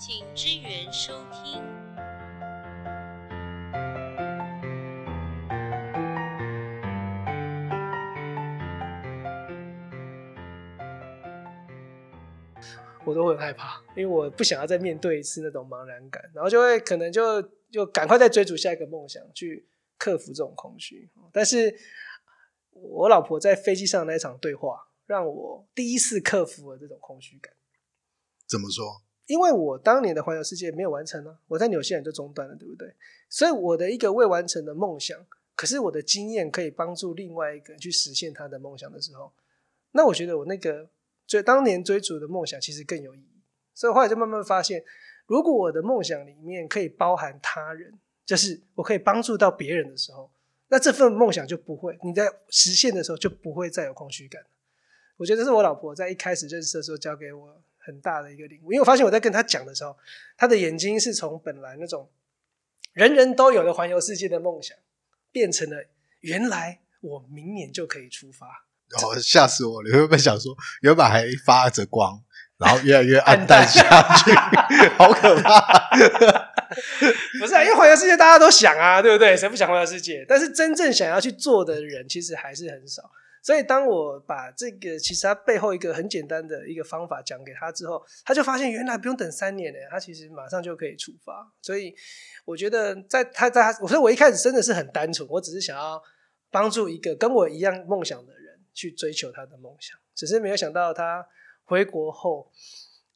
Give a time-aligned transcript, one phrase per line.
[0.00, 1.60] 请支援收听。
[13.04, 21.10] 我都会害怕，因为我不想要再面对一次那种茫然感，然后就会可能就就赶快再追逐下一个梦想，去克服这种空虚。
[21.30, 21.74] 但是
[22.70, 27.52] 我老婆在飞机上那一场对话，让我第一次克服了这种空虚感。
[28.48, 29.02] 怎么说？
[29.30, 32.92] 因为我当年的环游世界没有完成呢，我在纽西兰就中断了，对不对？
[33.28, 35.16] 所以我的一个未完成的梦想，
[35.54, 39.32] 可是我的经验可以帮助另外一个人去实现他的梦想的时候，
[39.92, 40.90] 那我觉得我那个
[41.28, 43.40] 追当年追逐的梦想其实更有意义。
[43.72, 44.82] 所以后来就慢慢发现，
[45.26, 50.28] 如果我的梦想里面可以包含他人，就是我可以帮助到别人的时候，
[50.66, 54.42] 那这份梦想就不会你在实现的时候就不会再有空虚感。
[55.18, 57.62] 我觉得这是我老婆在一开始认识的时候教给我。
[57.82, 59.96] 很大的一个领悟，因为我发现我在跟他讲的时候，
[60.36, 62.08] 他的眼睛是从本来那种
[62.92, 64.76] 人人都有的环游世界的梦想，
[65.32, 65.84] 变成了
[66.20, 68.46] 原来我明年就可以出发。
[69.02, 69.88] 哦，吓死我了！
[69.88, 72.20] 你会不会想说，原本还发着光，
[72.58, 73.82] 然后越来越暗淡下
[74.18, 74.32] 去，
[74.98, 75.90] 好可怕！
[77.40, 79.36] 不是啊，因为环游世界大家都想啊，对不对？
[79.36, 80.24] 谁不想环游世界？
[80.28, 83.08] 但是真正想要去做的人，其实还是很少。
[83.42, 91.50] 所以，当我把这个其实他背后一个很简单的一个方法讲给他之后，他就发现原来不用等三年呢，他其实马上就可以出发。
[91.62, 91.94] 所以，
[92.44, 96.02] 我觉得在他在他，我说我一开始真的是很单纯，我只是想要
[96.50, 101.26] 帮助一个跟我一样梦想的人去追求他的梦想，只是没有想到他
[101.64, 102.50] 回国后，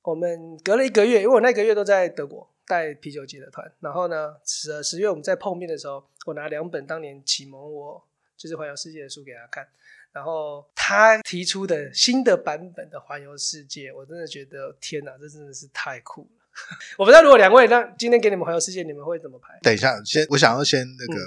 [0.02, 8.02] 我们隔了一个月，因为我那个月都在德国带啤酒节的团，然后呢十十月我们在碰面的时候，我拿两本当年启蒙我
[8.36, 9.68] 就是环游世界的书给他看。
[10.14, 16.46] 然后他提出的新的版本的环游世界，我真的觉得天哪，这真的是太酷了！
[16.96, 19.58] 我不知道如果两位那今天给你们环游世界，你们会怎么排？
[19.60, 21.20] 等一下，先我想要先那个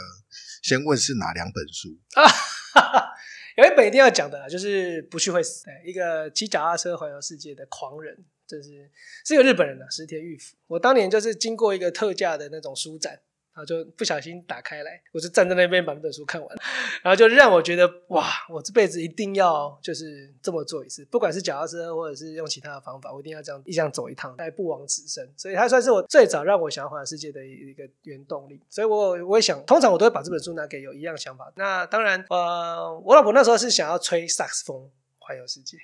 [0.64, 3.12] 先问是哪两本书啊？
[3.58, 8.16] 有一本一定要讲的，就是不去会死，一个骑脚踏车环游世界的狂人，
[8.48, 8.90] 就是
[9.26, 10.56] 是一个日本人的石田玉夫。
[10.68, 13.20] 我当年就是经过一个特价的那种书展。
[13.58, 16.58] 然后就不小心打开来，我就站在那边把那本书看完，
[17.02, 18.24] 然后就让我觉得哇，
[18.54, 25.28] 我这辈子一定要就是这么做一次，不管是脚踏车或者是用其他的方法，我一定要这样一样走一趟，再不枉此生。
[25.36, 28.62] 所以它算是我最早让我想要环游世界的一个原动力。
[28.70, 31.52] 所以我我也想，通常我都会把这本书拿给有一样想法。
[31.56, 34.88] 那当然，呃，我老婆那时候是想要吹萨克斯风。
[35.28, 35.78] 环游世界，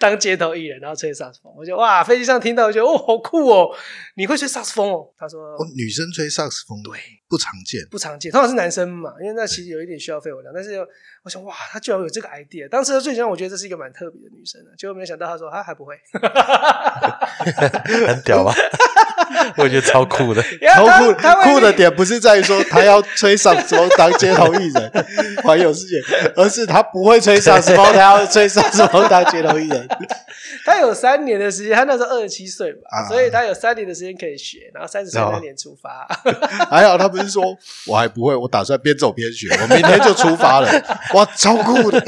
[0.00, 3.70] 当街头艺人，然后吹萨克斯风，我就哇，飞机上听到，我觉得哦，好酷哦！
[4.16, 5.08] 你会吹萨克斯风哦？
[5.16, 6.98] 他说，女生吹萨克斯风，对，
[7.28, 10.52] 不常见，不常见，通常是男生嘛，因为那其实有一点需要肺活量。
[10.52, 10.84] 但是
[11.22, 12.68] 我想，哇，他居然有这个 idea。
[12.68, 15.96] 当时最先我觉得这是一个蛮特别的女生的，结果没有想到，他说他还不会，
[18.08, 18.52] 很屌吧？
[19.56, 20.42] 我觉得超酷的，
[20.74, 24.92] 超酷酷的点不是在于说他要吹萨克斯风当街头艺人
[25.44, 25.96] 环游世界，
[26.34, 27.74] 而是他不会吹萨克斯。
[27.76, 29.88] 他要吹萨克斯风当街头艺人，
[30.64, 36.06] 他有三年的时间，他那时候二十七岁嘛，所以他有三年的时间可以学，然后三十岁那年出发。
[36.70, 37.42] 还好他不是说
[37.86, 40.68] 我还不会，我打算边走边学，我明天就出发了。
[41.14, 42.02] 哇，超酷的！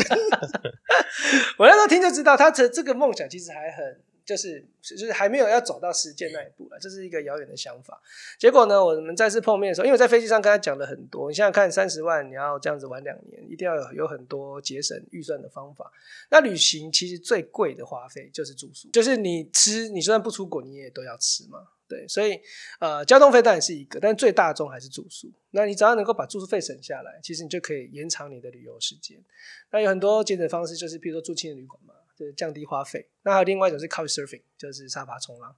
[1.56, 3.96] 我那时候听就知道，他这这个梦想其实还很。
[4.28, 7.98] 就是就是还没有要走到实践那一步了，这是一个遥远的想法。
[8.38, 15.90] 结果呢，我们再次碰面的时候，因为在飞机上跟他讲了很多，你想想看，三十万你要这样子玩两年，一定要有有很多节省预算的方法。
[16.28, 21.66] 那旅行其实最贵的花费就是住宿，就是你吃，你虽然不出国，你也都要吃嘛。
[21.88, 22.38] 对，所以
[22.80, 25.32] 呃，交通费当然是一个，但最大宗还是住宿。
[25.52, 29.18] 那你只要能够把住宿费省下来，其实你就可以延长你的旅游时间。
[29.70, 31.94] 那有很多节省方式，就是比如说住青年旅馆嘛。
[32.18, 35.54] 就是降低花费，那还有另外一种是 couch surfing，就是沙发冲浪，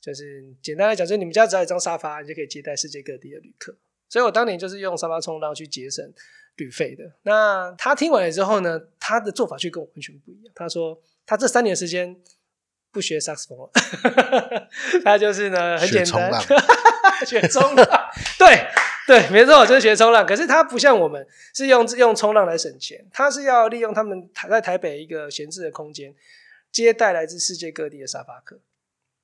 [0.00, 3.76] 就是简单来讲，就是你们家只要一张沙发，你就可以接待世界各地的旅客。
[4.08, 6.12] 所以我当年就是用沙发冲浪去节省
[6.54, 7.12] 旅费的。
[7.22, 10.52] 那他听完了之后呢，他的做法却跟我完全不一样。
[10.54, 12.16] 他说他这三年时间
[12.92, 13.70] 不学萨克斯风了，
[15.02, 16.32] 他就是呢很简单，
[17.26, 18.85] 学冲浪，对。
[19.08, 20.26] 对，没错，就是学冲浪。
[20.26, 21.24] 可是他不像我们，
[21.54, 23.06] 是用用冲浪来省钱。
[23.12, 26.12] 他是要利用他们台在台北一个闲置的空间，
[26.72, 28.58] 接待来自世界各地的沙发客。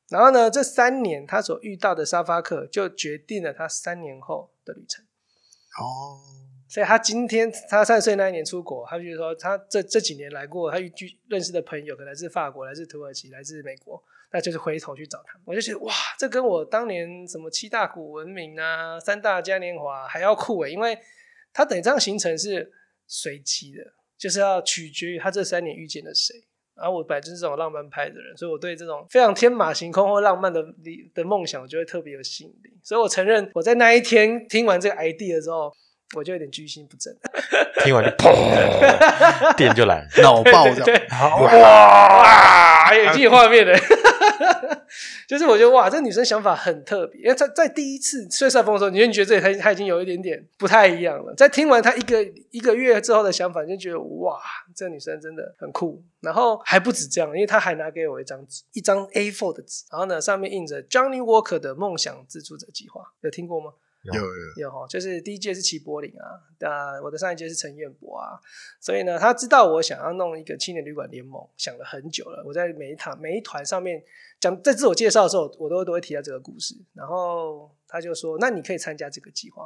[0.08, 5.05] 然后呢，这三年他所遇到的沙发客，就决定了他三年后的旅程。
[5.81, 6.20] 哦，
[6.69, 10.93] 所以他今天他三十岁那一年出国，他就说他这这几年来过，他遇
[11.28, 14.00] 认识的朋友可能来自法国、来自土耳其、来自美国。
[14.32, 20.99] 那就是回头去找他，我就觉得哇，这跟我当年什么七大古文明啊、三大嘉年华还要酷诶，因为
[21.52, 22.73] 他等于这样行程是
[23.06, 23.82] 随机的，
[24.19, 26.34] 就是要取决于他这三年遇见了谁。
[26.75, 32.73] 然后我本来就是这种浪漫派的人，所以我对这种非常天马行空或浪漫的理的梦想，我就会特别有吸引力。
[32.82, 35.70] 所以我承认，我在那一天听完这个 idea 之后，
[36.17, 37.14] 我就有点居心不正。
[37.85, 40.08] 听完就砰，电就来了。
[40.23, 43.78] 脑爆这对样，哇，还有已经有画面了。
[45.29, 51.35] 就是我觉得哇，这女生想法很特别，因为在在第一次吹赛风的时候，你就觉得这她她已经有一点点不太一样了。
[51.35, 54.41] 在听完她一个一个月之后的想法，你就觉得哇，
[54.75, 56.03] 这女生真的很酷。
[56.21, 63.73] 然后还不止这样，因为她还拿给我一张纸，一张 A4 的纸，然后呢上面印着 Johnny Walker 的梦想自助者计划，有听过吗？
[64.05, 64.23] 有有
[64.56, 68.35] 有哈，就是第一届是齐柏林啊，呃，我的上一届是陈彦博啊，
[68.81, 72.43] 所以呢，他知道我想要弄一个青年旅馆联盟，想了很久了。
[72.45, 74.03] 我在每一堂每一团上面
[74.43, 76.75] 讲在自我介绍的时候，我都都会提到这个故事。
[76.94, 79.62] 然后他就说：“那你可以参加这个计划，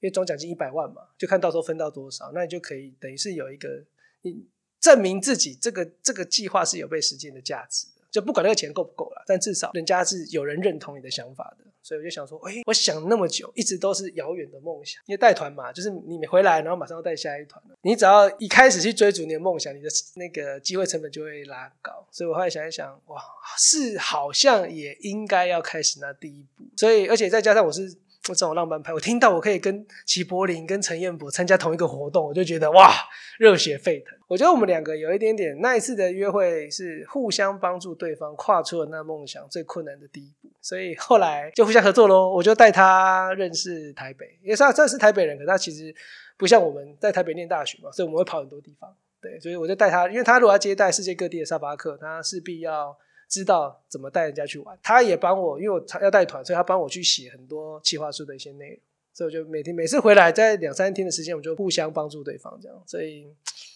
[0.00, 3.86] 因为总奖金一百万嘛，就看到时候分到多少，那你就可以等于是有一个
[4.20, 4.46] 你
[4.78, 7.86] 证明自己这个这个计划是有被实践的价值。
[8.10, 15.00] 就不管那个钱够不够啦，但至少人家是有人认同你的想法的。”所以我就想说，哎、我想那么久，一直都是遥远的梦想。
[15.06, 17.62] 因为带团嘛，就是你回来，然后马上要带下一团。
[17.80, 22.06] 你只要一开始去追逐你的梦想，你的那个机会成本就会拉高。
[22.10, 23.22] 所以我后来想一想，哇，
[23.56, 26.64] 是好像也应该要开始那第一步。
[26.76, 27.96] 所以，而且再加上我是
[28.28, 32.92] 我这种浪漫派，我听到我可以跟齐柏林、跟陈彦博参加同一个活动，我就觉得哇，
[33.38, 34.16] 热血沸腾。
[34.26, 40.50] 我觉得我们两个有一点点那一次的约会是互相帮助对方跨出了那梦想最困难的第一步。
[40.60, 45.94] 所以后来就互相合作喽，我就带他认识台北，因为他他是台北人，可他其实
[46.36, 48.94] 不像我们在台北念大学嘛，所以我们会跑很多地方。
[49.20, 52.96] 对，所以我就带他，因为他如果要接待世界各地的沙巴客，他势必要
[53.28, 54.78] 知道怎么带人家去玩。
[54.82, 58.78] 他也帮我，因为我要带团，所以他帮我去写很多企划书的一些内容。
[59.12, 62.82] 所以我就每天每次回来，在两三天的时间，我们就互相帮助对方这样。
[62.86, 63.26] 所以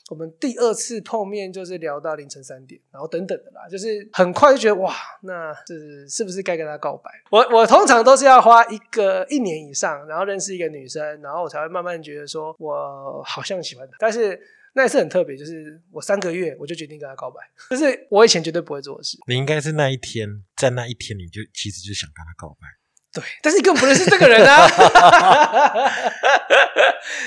[0.08, 7.10] 我们第二次碰面就是聊到凌晨三点，然后等等的啦，就是很快就觉得哇，那是是不是该跟他告白？
[7.30, 14.40] 我我通常都是要花一个一年以上，然后认识一个女生，然后我才会慢慢觉得说我好像喜欢她，但是。
[14.74, 17.40] 那一次很特别，就是我三个月我就决定跟他告白，
[17.70, 19.18] 就是我以前绝对不会做的事。
[19.26, 22.66] 你应该是那一天，在那一天你就其实就想跟他告白。
[23.12, 24.66] 对，但是你根本不认识这个人啊。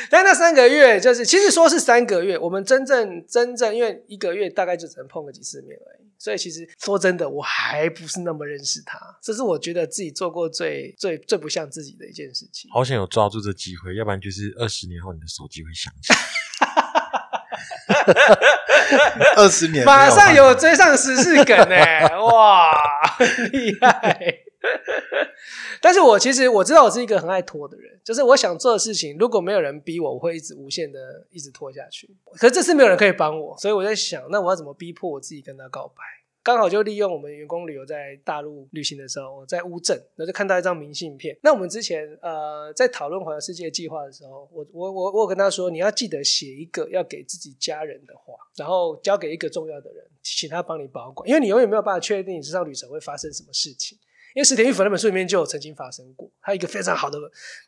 [0.10, 8.98] 但那三个月就是，其实说是三个月，我们真正真正因为一个月大概就只能碰个几次面而已，所以其实说真的，我还不是那么认识他。
[9.22, 12.72] 这是我觉得自己做过最最最不像自己的一件事情。
[12.72, 16.12] 好想有抓住这机会，要不然就是二十年后你的手机会响起。
[19.38, 22.74] 二十年马上有追上时事梗哎、 哇，
[23.52, 24.40] 厉害！
[25.80, 31.00] 但是我其实我知道我是一个很爱拖的人，就是我想做的事情，如果没有人逼我，我会一直无限的
[31.30, 32.10] 一直拖下去。
[32.34, 36.04] 可是这次没有人可以帮我，所以我在想，那我要怎么逼迫我自己跟他告白？
[36.46, 41.36] 刚好就利用我们员工旅游在大陆旅行的时候，我在乌镇，然后就看到一张明信片。
[41.42, 53.98] 那我们之前呃在讨论环游世界计划的时候，我我我我有跟他说，你要记得写一个要给自己家人的话，然后交给一个重要的人，请他帮你保管，因为你永远没有办法确定你这趟旅程会发生什么事情。
[54.36, 57.18] 因为石田裕甫那本书里面就有曾经发生过，他一个非常好的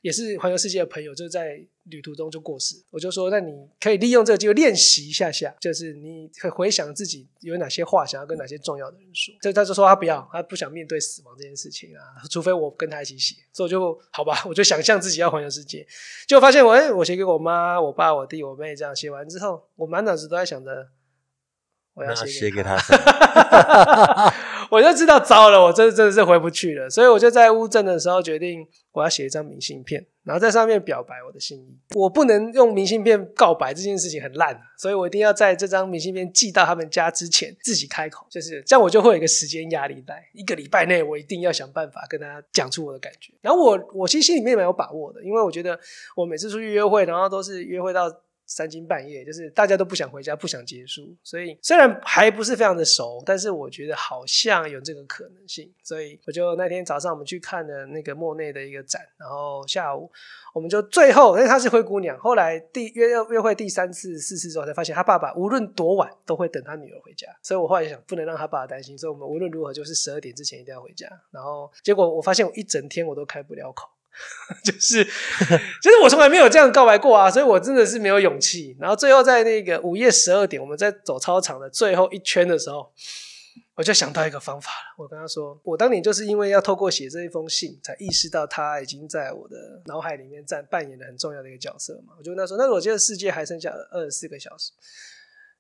[0.02, 2.76] 也是环游世界的朋友，就是在旅途中就过世。
[2.90, 9.34] 我就说，那你可以利用这个机会练习一下下，就是你会回想自己有哪些话想要跟哪些重要的人说。
[9.40, 13.38] 这他就说他不要，他不想面对死亡这件事情啊，除非我跟他一起写。
[13.54, 15.88] 所以我就好吧，我就想象自己要环游世界，
[16.28, 20.90] 结果发现我哎，我写给我妈、我爸、我弟、我妹这样写完之后，我满脑子都在想着。
[21.94, 22.78] 我要那写给他，
[24.70, 31.78] 我就知道糟了，我真的真的是回不去了，所以我就在乌镇的时候决定，我要写一张明信片，然后在上面表白我的心意。
[31.96, 43.34] 我不能用明信片告白这件事情很烂，所以我一定要在这张明信片寄到他们家之前自己开口，就是这样，我就会有一个时间压力在，一个礼拜内我一定要想办法跟他讲出我的感觉。
[43.42, 45.80] 然后我我其实心里面蛮有把握的，因为我觉得
[46.16, 48.12] 我每次出去约会，然后都是约会到。
[48.48, 60.10] 三更半夜，就是大家都不想回家，不想结束，所以虽然还不是非常的熟，但是我觉得好像有这个可能性，所以我就那天早上我们去看了那个莫内的一个展，然后下午
[60.54, 73.90] 我们就最后，因为她是灰姑娘，后来第约约会第三次、四次之后，才发现她爸爸无论多晚都会等她女儿回家，所以我后来想不能让她爸爸担心，所以我们无论如何就是十二点之前一定要回家，然后结果我发现我一整天我都开不了口。
[74.64, 75.04] 就是，
[75.82, 78.76] 就是我从来没有这样告白过啊，所以我真的是没有勇气。
[78.80, 82.92] 然后最后在那个午夜十二点，我们在走操场的最后一圈的时候，
[83.76, 84.96] 我就想到一个方法了。
[84.98, 92.14] 我跟他说，我当年就是因为要透过写这一封信，才意识到他已经在我的脑海里面占扮演了很重要的一个角色嘛。
[92.18, 94.72] 我就跟他说，那我觉得世界还剩下二十四个小时，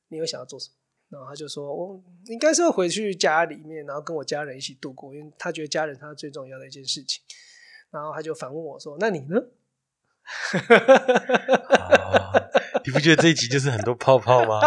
[0.07, 0.75] 你会想要做什么？
[1.09, 7.21] 然后他就说，我应该是会回去家里面，然后跟我家人一起度过，因为他觉得家人他是最重要的一件事情。
[7.97, 9.37] 然后他就反问我说：“那你呢？”
[11.79, 12.33] 啊
[12.85, 14.59] 你不觉得这一集就是很多泡泡吗？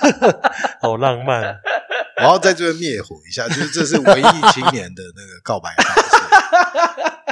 [0.80, 1.54] 好浪漫，啊
[2.16, 6.10] 然后在这边灭火一下，就是这是文艺青年的那个告白方式。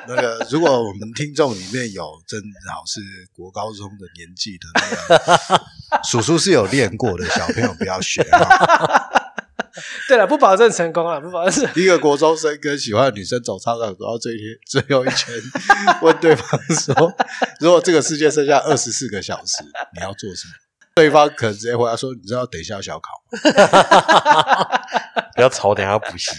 [0.07, 2.39] 那个，如果我们听众里面有正
[2.71, 3.01] 好是
[3.35, 4.81] 国高中的年纪的那
[5.17, 5.65] 个
[6.05, 9.24] 叔叔是有练过的小朋友，不要学啊。
[10.09, 11.69] 对了，不保证成功了，不保证。
[11.75, 14.33] 一个国中生跟喜欢的女生走操场走到最
[14.67, 15.35] 最后一圈，
[16.03, 17.13] 问对方说
[17.61, 19.63] ：“如果这个世界剩下二十四个小时，
[19.97, 20.55] 你要做什么？”
[20.95, 24.81] 对方可能直接回答说：“你知道等一下要小考吗
[25.35, 26.31] 不 要吵，等一下要补习。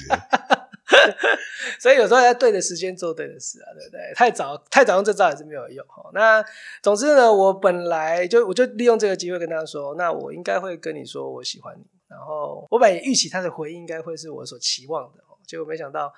[1.77, 3.99] 所以有时候在对的时间做对的事啊，对不对？
[4.15, 6.09] 太早太早用这招也是没有用哈。
[6.13, 6.41] 那
[6.81, 11.83] 总之呢，我本来就我就利用这个机会跟他说，那我应该会跟你说我喜欢你。
[12.07, 16.13] 然后我本来也预期他的回应应该会是我所期望的，哦结果没想到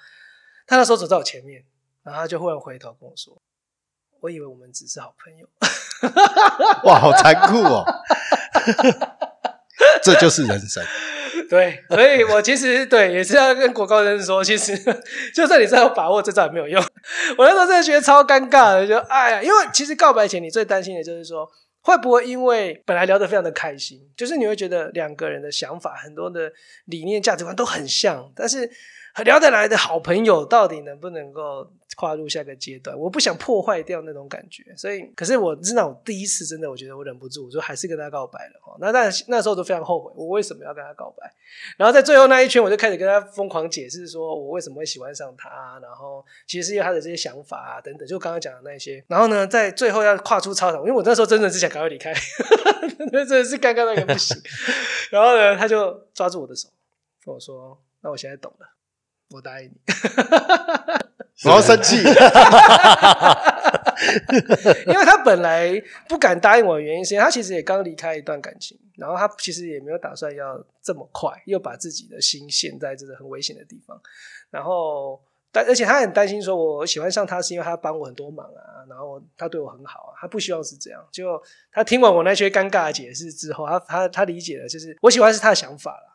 [0.65, 1.63] 他那时候走在我前面，
[2.03, 3.41] 然后他就忽然回头跟我说
[4.21, 5.47] ：“我以为我们只是好朋友。”？”
[6.83, 7.83] 哇，好残酷哦！
[10.03, 10.83] 这就是人生。
[11.49, 14.77] 对，所以我其实对也是要跟国高生说，其实
[15.33, 16.81] 就算你再有把握，这招也没有用。
[17.37, 21.49] 我那时候真的觉得超尴尬的，就哎呀，因为其实告白前你最担心的就是说，
[21.87, 26.51] 会不会因为本来聊得非常的开心，就是你会觉得两个人的想法、很多的
[26.83, 28.69] 理念、价值观都很像，但是
[29.23, 32.95] 聊得来的好朋友到底能不能够跨入下个阶段？
[32.95, 38.77] 我不想破坏掉那种感觉，所以可是我知道我第一次真的，我觉得我忍不住，我就还是跟他告白了哈。
[38.79, 41.33] 那但那时候都非常后悔，我为什么要跟他告白？
[41.75, 49.03] 然后在最后那一圈，我就开始跟他疯狂解释，说我为什么会喜欢上他，然后其实是因为他的这些想法啊等等，就刚刚讲的那些。
[49.07, 52.13] 然后呢，在最后要跨出操场，因为我那时候真的是想赶快离开，
[53.11, 54.39] 那真的是尴尬到一个不行。
[55.09, 56.69] 然后呢，他就抓住我的手，
[57.25, 58.67] 跟我说：“那我现在懂了，
[59.31, 59.73] 我答应你。”
[61.45, 61.97] 我要生气。
[64.85, 73.99] 因为他本来不敢答应我的原因，是因为他其实也刚离开一段感情，然后他其实也没有打算要这么快又把自己的心陷在这个很危险的地方，
[74.51, 75.19] 然后
[75.51, 81.03] 但而且他很担心说我喜欢上他是因为他帮我很多忙啊，然后他对我很好啊，他不希望是这样。
[81.11, 81.41] 就
[81.71, 86.13] 他听完我那些尴尬的解释之后，他他他理解了，就是我喜欢是他的想法了。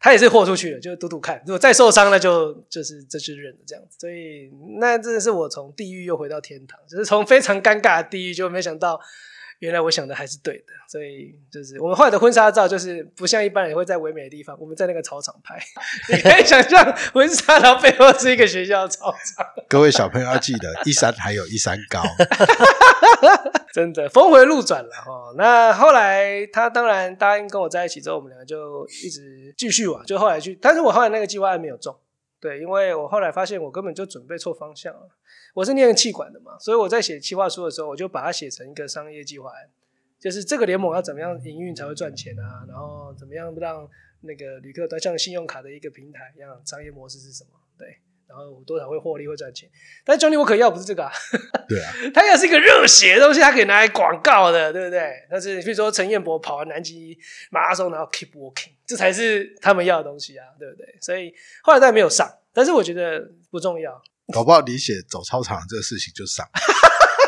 [0.00, 3.96] 他也是豁出去了，就是赌赌看，如果再受伤，了就就是这就是认了这样子。
[3.98, 9.00] 所以那真的是我从地狱又回到天堂，就是从非常尴尬的地狱，就没想到
[9.58, 10.64] 原来我想的还是对的。
[10.88, 15.58] 所以就是我们后来的婚纱照，就是不像一般人会在唯美的地方，我们在那个操场拍，
[16.08, 19.44] 你可以想象婚纱照背后是一个学校的操场。
[19.68, 22.02] 各位小朋友要记得，一山还有一山高。
[23.78, 25.32] 真的峰回路转了哈。
[25.36, 31.96] 那后来他当然答应跟我在一起之后，我们两个就一直继续玩，就后来去，但是我后来那个计划还没有中，
[32.40, 35.08] 对，因为我后来发现我根本就准备错方向了。
[35.54, 39.70] 我是念气管的嘛，所以我在写企划书的时候，我就把它写成一个商业计划案，
[40.18, 43.88] 就是这个联盟要怎么样营运才会赚钱啊，然后怎么样让
[44.22, 47.50] 那个旅客端像信用卡的一个平台一样，商业模式是什么？
[47.78, 47.98] 对。
[48.28, 49.68] 然后我多少会获利会赚钱，
[50.04, 51.10] 但是 Johnny Walker 要不是这个啊，
[51.68, 55.12] 对啊， 他要是一个热血的东西，他可以拿来广告的，对不对？
[55.30, 57.18] 但是比如说陈彦博跑完南极
[57.50, 60.86] 马拉松，然后 keep walking，这才是他们要的东西啊，对不对？
[61.00, 61.32] 所以
[61.62, 64.00] 后来当然没有上，但是我觉得不重要。
[64.30, 66.46] 搞不好你写走操场这个事情就上，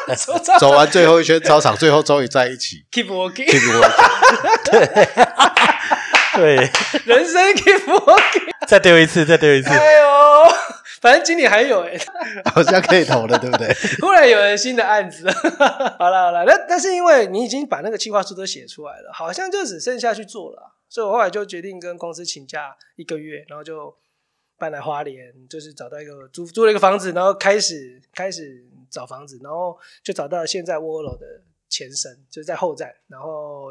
[0.61, 2.85] 走完最后一圈操场，最后终于在一起。
[2.93, 5.27] keep walking，Keep walking
[6.37, 6.57] 对，
[7.07, 8.51] 人生 keep walking。
[8.69, 9.69] 再丢一次，再丢一次。
[9.71, 10.40] 哎呦，
[11.01, 11.97] 反正经理还有哎、
[12.53, 13.69] 好像可以投了，对不对？
[14.03, 15.29] 忽然有了新的案子，
[15.99, 23.97] 好了好了，那但是因为你已经把那个计划书都写出来了，好像就只剩下去做了啊，所以我后来就决定跟公司请假一个月，然后就
[24.59, 31.27] 搬来花莲，就是找到一个租租了一个房子，然后开始开始找房子，然后就找到了现在窝楼的
[31.71, 33.69] 前身，就是在后站，然后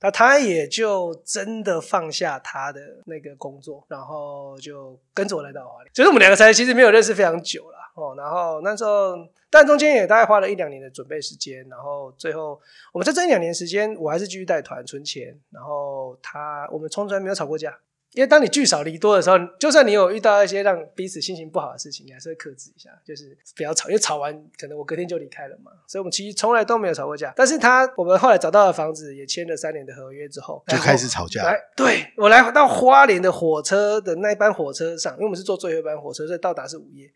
[0.00, 7.78] 那他也就真的放下他的那个工作，然后就跟着我来到华联，就是我们两个才其实没有认识非常久了。
[7.94, 9.16] 哦，然后那时候，
[9.50, 12.58] 但中间也大概花了一两年的准备时间，然后最后
[12.92, 17.76] 我们在这一两年时间，我还是继续带团存钱，然后他我们从来没有吵过架，
[18.12, 27.32] 因为当你聚少离多的时候，就算你有遇到一些让彼此心情不好的事情，你还是会克制一下，就是不要吵，因为吵完可能我隔天就离开了嘛，所以我们其实从来都没有吵过架。
[27.36, 31.44] 但是他我们后来找到了房子，也签了三年的合约之后，就开始吵架。
[31.44, 37.08] 来，对我来到花莲的火车的那一班火车上，因为我们是坐最后一班火车，所以到达是午夜。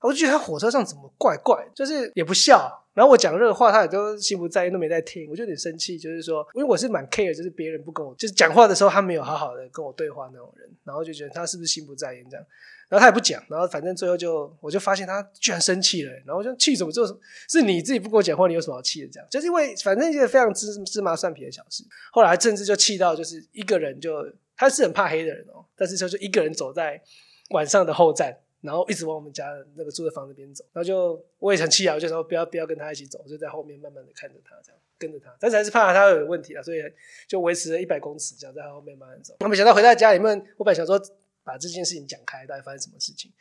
[0.00, 12.46] 我就觉得他火车上怎么怪怪，就是也不笑，然后我讲热话他也都心不在焉，都没在听，我就有点生气，就是说，因为我是蛮 care，就是别人不跟我，就是讲话的时候他没有好好的跟我对话那种人，然后就觉得他是不是心不在焉这样，
[12.88, 16.90] 然后他也不讲，然后反正最后就我就发现他居然生气了，然后我就气什么？
[16.90, 17.14] 就是
[17.48, 19.08] 是你自己不跟我讲话，你有什么好气的？
[19.12, 24.26] 这样，就是因为反正一个非常芝芝麻蒜皮的小事，后来甚至就气到就是一个人就
[24.56, 27.02] 他是很怕黑的人哦，但是就是一个人走在
[27.50, 28.38] 晚上的后站。
[28.60, 36.82] 然后一直往我们家那个住的房子边走，然后就我也很气啊，我就说不要不要跟他一起走，我就在后面慢慢的看着他这样跟着他，但是还是怕他有问题啊，所以
[37.26, 39.34] 就维持了一百公尺这样在后面慢慢走。
[39.48, 41.00] 没想到回到家里面，我本来想说
[41.42, 43.32] 把这件事情讲开，到底发生什么事情，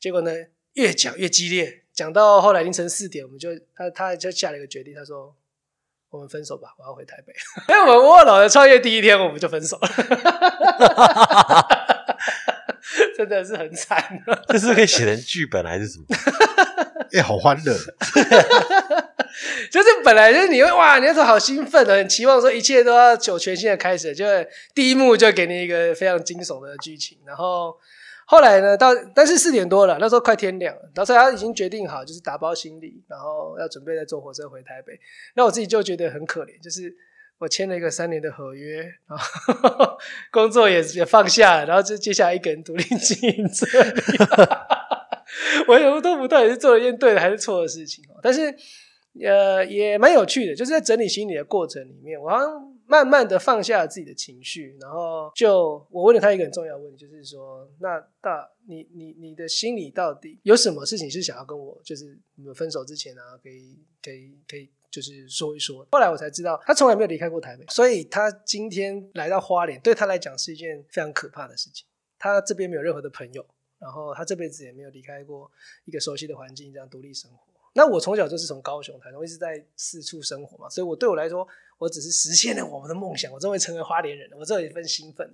[0.00, 0.32] 结果呢
[0.72, 5.32] 越讲越激烈，讲到后来凌晨四点，我们就他他就下了一个决定，他说
[6.10, 7.32] 我们分手吧，我要回台北。
[7.72, 9.88] 因为我们沃老的创业第一天我们就分手了。
[13.16, 14.02] 真的是很惨，
[14.48, 16.04] 这是可以写成剧本还是什么？
[17.12, 17.72] 哎，好欢乐，
[19.70, 24.24] 就是本来就是你会哇，你那时候好兴奋的，很期望说一切都要有全新的开始，就
[24.74, 27.18] 第一幕就给你一个非常惊悚的剧情。
[27.24, 27.76] 然后
[28.26, 34.98] 后来呢，到但是四点多了，那时候快天亮了，然后他已经决定好，就是打包行李，然后要准备再坐火车回台北。
[35.34, 36.94] 那我自己就觉得很可怜，就是。
[37.38, 39.98] 我签了一个三年的合约，然后
[40.30, 44.00] 工作也也放下了，然后就接下来一个人独立经营这里。
[45.68, 48.04] 我有都不到底是做了一件对的还是错的事情。
[48.22, 48.54] 但是
[49.20, 52.48] 呃也蛮有趣的，就是在整理行李的过程里面，我好像
[52.86, 64.70] 慢慢的放下了自己的情绪，然后就我问了他一个很重要的问题，就是说，那大你你你的心里到底有什么事情是想要跟我，就是你们分手之前啊，可以可以可以。
[64.94, 71.84] 就是说一说，后来我才知道他从来没有离开过台北，所以他今天来到花莲，对他来讲是一件非常可怕的事情。
[72.16, 73.44] 他这边没有任何的朋友，
[73.80, 75.50] 然后他这辈子也没有离开过
[75.84, 77.38] 一个熟悉的环境，这样独立生活。
[77.76, 81.44] 那我从小就是从高雄、台中一直在四处生活嘛，所以我对我来说，
[81.76, 85.28] 我只是实现了我们的梦想，我终于成为花莲人了，我这有一份兴奋。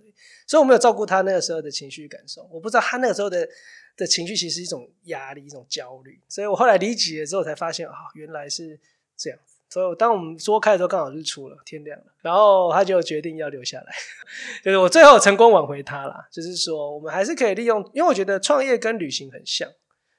[0.46, 3.46] 所以我没有照顾他那个时候的情绪感受，我不知道他那个时候的
[3.94, 6.18] 的情绪其实是一种压力、一种焦虑。
[6.28, 8.80] 所以我后来理解了之后，才发现啊，原来是
[9.18, 9.38] 这样。
[9.70, 13.86] 所以，当我们说开的时候，刚好日出了，天亮了，然后他就决定要留下来。
[14.64, 16.26] 就是我最后成功挽回他啦。
[16.30, 19.70] 就是说，我们还是可以利用，因为我觉得创业跟旅行很像，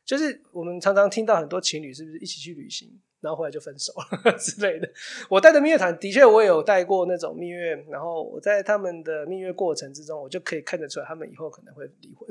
[0.06, 2.90] 就是我们常常听到很多情侣是不是一起去旅行。
[3.22, 4.90] 然后后来就分手了 之类的。
[5.30, 7.76] 我带的蜜月团的确，我有带过那种蜜月。
[7.90, 12.28] 然后我在他们的蜜月过程之中，我就可以看得出来，他们以后可能会离婚。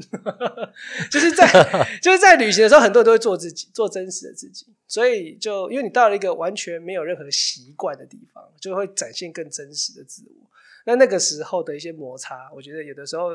[1.11, 1.47] 就是在
[2.03, 4.67] 就是在旅行的时候，很多人都会做自己，做真实的自己。
[4.87, 10.51] 所以就因为你到了一个完全没有任何习惯的地方，就会展现更真实的自我。
[10.87, 13.31] 那那个时候的一些摩擦，我觉得有的时候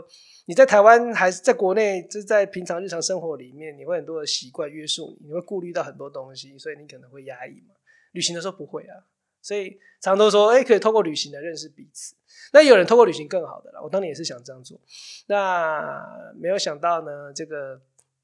[0.46, 7.76] 你在台湾还是在国内，就是在平常日常生活里面，你会很多的习惯约束你，你会顾虑到很多东西，所以你可能会压抑嘛。
[8.12, 9.04] 旅行的时候不会啊，
[9.42, 12.16] 所以常都说，哎，可以透过旅行来认识彼此。
[12.54, 14.80] 那有人透过旅行更好的啦，我当年也是想这样做，
[15.28, 16.02] 那
[16.36, 17.82] 没有想到呢，这个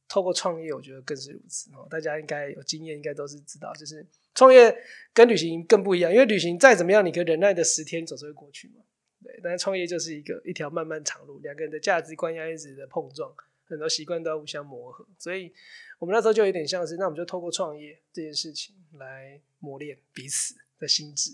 [0.08, 1.88] 透过创业，我觉得更是如此哦。
[1.90, 4.76] 大家应该有经验，应该都是知道，就是创业
[5.14, 8.84] 跟旅行更不一样，因为旅行再怎么样，你可以忍耐的十天总是会过去嘛。
[9.24, 13.32] 对，但是创业就是一个一条漫漫长路，两个人的价值观要一直的碰撞，
[13.66, 15.54] 很多习惯都要互相磨合，所以
[16.00, 21.30] 我们那时候就有点像是，那我们就透过创业这件事情来磨练彼此的心智，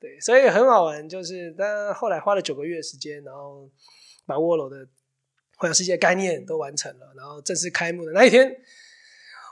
[0.00, 3.70] 对，所以很好玩，就是但后来花了九个月时间，然后
[4.26, 4.84] 把沃楼的
[5.56, 8.60] 环游世界概念都完成了，然后正式开幕的那一天，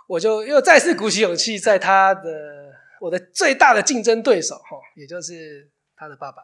[0.09, 5.71] 我就又再次鼓起勇气，在他的我的最大的竞争对手哈，也就是。
[5.99, 6.43] 他的爸爸，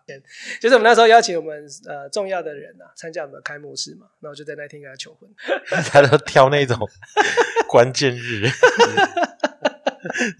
[0.60, 5.30] 就是我们那时候邀请我们呃重要的人啊参加我们的开幕式嘛，然后就在那天跟他求婚，
[5.90, 6.76] 他都挑那种
[7.68, 8.50] 关键日，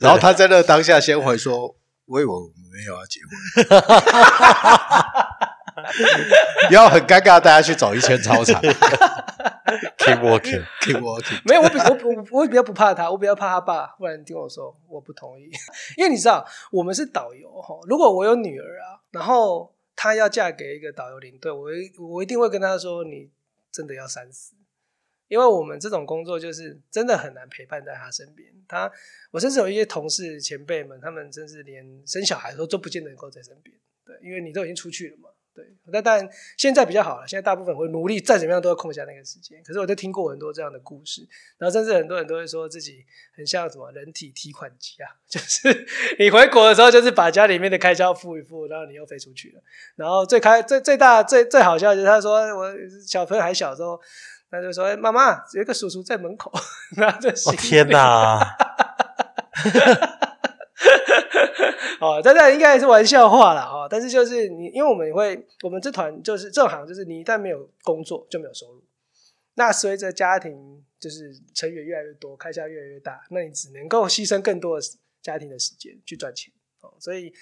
[0.00, 2.40] 然后他在那当下先回说：“我以为我
[2.72, 3.31] 没有要结婚。”
[6.70, 8.61] 然后很尴尬，大家去走一圈操场。
[9.98, 11.40] Keep walking, keep walking。
[11.44, 13.87] 没有，我比我我我比较不怕他，我比较怕他爸。
[13.98, 15.50] 不然听我说，我不同意，
[15.96, 17.74] 因为你知道，我们是导游哈。
[17.88, 23.31] 如果我有女儿啊，然后她要嫁给一个导游领队，我一我一定会跟她说，你
[23.70, 24.55] 真的要三思，
[25.29, 28.53] 因为我们这种工作就是真的很难陪伴在她身边。
[28.66, 28.90] 她，
[29.31, 33.77] 我甚至有一些同事前辈们，他们甚至连生小孩都都不见得能够在身边。
[34.05, 35.31] 对，因为你都已经出去了嘛。
[35.55, 39.62] 对，但但现在比较好了，现在大部分会努力再怎么样都要空下那个时间。
[39.62, 41.25] 可是我就听过很多这样的故事，
[41.59, 43.05] 然后甚至很多人都会说自己
[43.37, 45.87] 很像什么人体提款机啊， 就是
[46.19, 49.62] 你回国的时候就是把家里面的开销付一付，然后你又飞出去了。
[49.95, 52.73] 然后最开最最大最最好笑就是他说我
[53.07, 54.01] 小朋友还小的时候，
[54.51, 56.53] 他就说、哎妈妈有一个叔叔在门口，
[56.99, 58.57] 拿着哦行李天哪！
[62.05, 63.88] 哦，这这应该是玩笑话了哦。
[63.90, 68.85] 但是就是你，因为我们会，我们这团就是这行，就是你一旦没有工作就没有收入。
[69.55, 74.87] 那随着家庭就是成员越来越多，开销越来越大，那你只能够牺牲更多的
[75.23, 76.93] 家庭的时间去赚钱哦。
[76.99, 77.33] 所以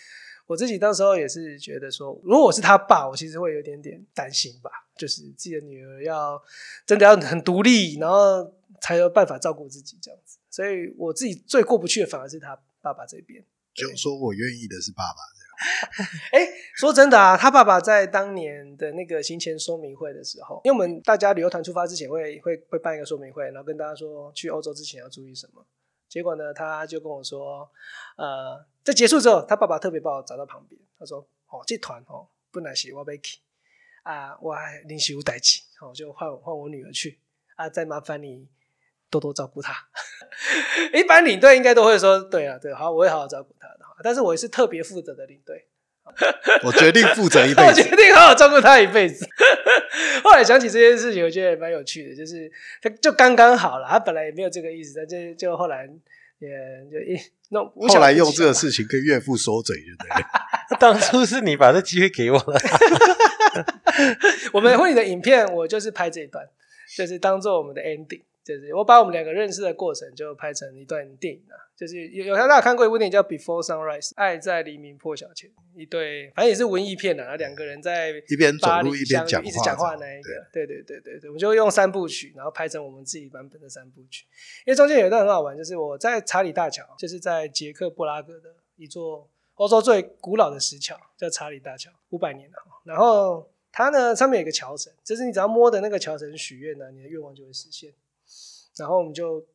[0.47, 6.41] 我自己当时候也是觉得说，如果我是他爸，我其实会有点点担心吧，就是自己的女儿要
[6.87, 10.39] 真的要很独立，然后才有办法照顾自己这样子。
[10.51, 13.43] 所以我自己最过不去的反而是他爸爸这边。
[13.75, 15.49] 就说我愿意的是爸爸这样。
[16.33, 25.65] 哎，说真的啊，他爸爸在当年的那个行前说明会的时候，因为我们大家旅游团出发之前会会会办一个说明会，然后跟大家说去欧洲之前要注意什么。
[26.09, 27.71] 结果呢，他就跟我说，
[28.17, 33.39] 呃，在结束之后，他爸爸特别把我找到旁边，他说：“哦，这团哦，本来是我要去
[34.03, 37.19] 啊，我还临时有代志，哦，就换换我女儿去
[37.57, 38.47] 啊，再麻烦你
[39.13, 39.75] 多多照顾他。
[40.93, 43.85] 一般领队应该都会说，对啊，对，好，我会好好照顾他的。
[44.03, 45.67] 但是我也是特别负责的领队，
[46.65, 47.95] 我决定负责一辈子我子决。
[47.95, 49.25] 定好好照顾他一辈子。
[50.25, 55.89] 后来想起这件事情，我觉得也蛮有趣的，就是他就刚刚好了，他本来也没有这个意思，但就就后来
[56.41, 56.49] 也
[56.91, 57.17] 就一
[57.51, 60.27] 弄，无后来用这个事情跟岳父说嘴，就对了。
[60.81, 62.61] 当初是你把这机会给我了，
[64.53, 66.45] 我们婚礼的影片，我就是拍这一段，
[66.97, 68.23] 就是当做我们的 ending。
[68.45, 84.27] 就是我把我们两个认识的过程就拍成一段电影啊，就是有有大家看过一部电影叫《Before Sunrise》，爱在黎明破晓前，一对反正也是文艺片啊，两个人在一边走路一边讲一直讲话那一个，对对对对对，我们就用三部曲，然后拍成我们自己版本的三部曲。
[84.67, 92.57] 因为中间有一段很好玩，就是我在查理大桥，就是在捷克布拉格的一座欧洲最古老的石桥，叫查理大桥，五百年了。
[92.85, 97.93] 然后它呢上面有一个桥绳，就是你只要摸的那个桥绳许愿呢，你的愿望就会实现。
[98.77, 99.47] 然后我们就，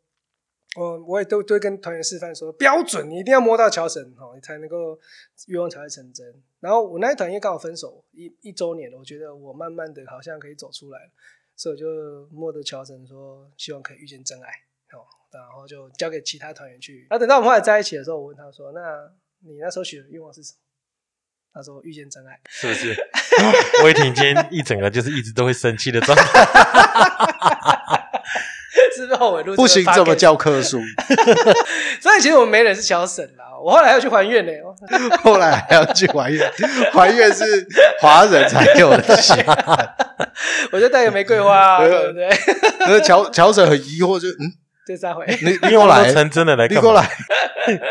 [0.75, 4.99] 我我也都都跟团员示范说，标准你一定要摸到桥绳哦，你才能够
[5.47, 6.25] 愿望才会成真。
[6.59, 11.09] 然后我那一团因为刚好分手一一周年了，我觉得我慢慢的好像可以走出来了，
[11.55, 14.47] 所以我就摸着桥绳说，希望可以遇见真爱
[14.93, 17.07] 哦，然后就交给其他团员去。
[17.09, 20.59] 然后等到我们后来在一起的时候，我问他说，那你那时候许的愿望是什么？
[21.53, 22.39] 他说遇见真爱。
[22.45, 22.95] 是不是？
[23.83, 26.23] 威霆今天一整个就是一直都会生气的状态。
[29.05, 30.15] 是不行，怎么。
[30.17, 30.79] 教科书，
[32.01, 34.51] 所以其实我们没人是小沈啦，我后来还要去还愿呢。
[35.23, 36.51] 后来还要去还愿，
[36.91, 37.43] 还愿是
[38.01, 39.95] 华人才有的习惯。
[40.71, 42.29] 我就带个玫瑰花、啊，对不对？
[42.79, 44.51] 那乔乔婶很疑惑，就嗯，
[44.87, 46.65] 这三回，你你 过来，成真的来？
[46.65, 47.05] 你过来，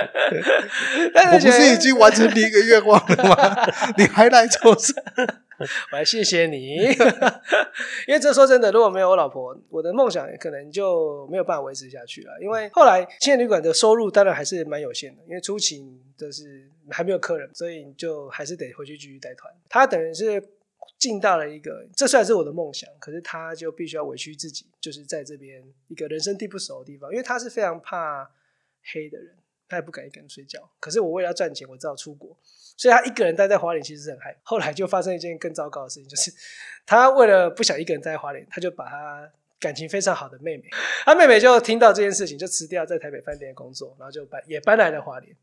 [1.12, 3.68] 但我不是已经完成第一个愿望了吗？
[3.98, 5.26] 你还来做什么？
[5.92, 6.76] 我还谢谢你，
[8.06, 12.32] 因为这说真的，如果没有我老婆，我的梦想可能就没有办法维持下去了。
[12.40, 15.84] 因为后来青年旅馆的收入当然还是蛮有限的，因为初期
[16.16, 19.52] 就是还没有客人，所以就还是得回去继续带团。
[19.68, 20.42] 他等于是
[20.98, 28.30] 进到了一个，这虽然是我的梦想，可是他就必须要委屈自己，就是在这边一个人生地不熟的地方，因为他是非常怕
[28.92, 29.36] 黑的人。
[29.68, 32.38] 他也不敢一个人睡觉，可是我为了赚钱，我只好出国，
[32.76, 34.38] 所以他一个人待在花莲其实是很害。
[34.44, 36.32] 后来就发生一件更糟糕的事情，就是
[36.86, 39.28] 他为了不想一个人待在花莲，他就把他
[39.58, 40.68] 感情非常好的妹妹，
[41.04, 45.36] 他妹妹就听到这件事情，就辞掉在台北饭店的工作，然后就搬也搬来了花莲。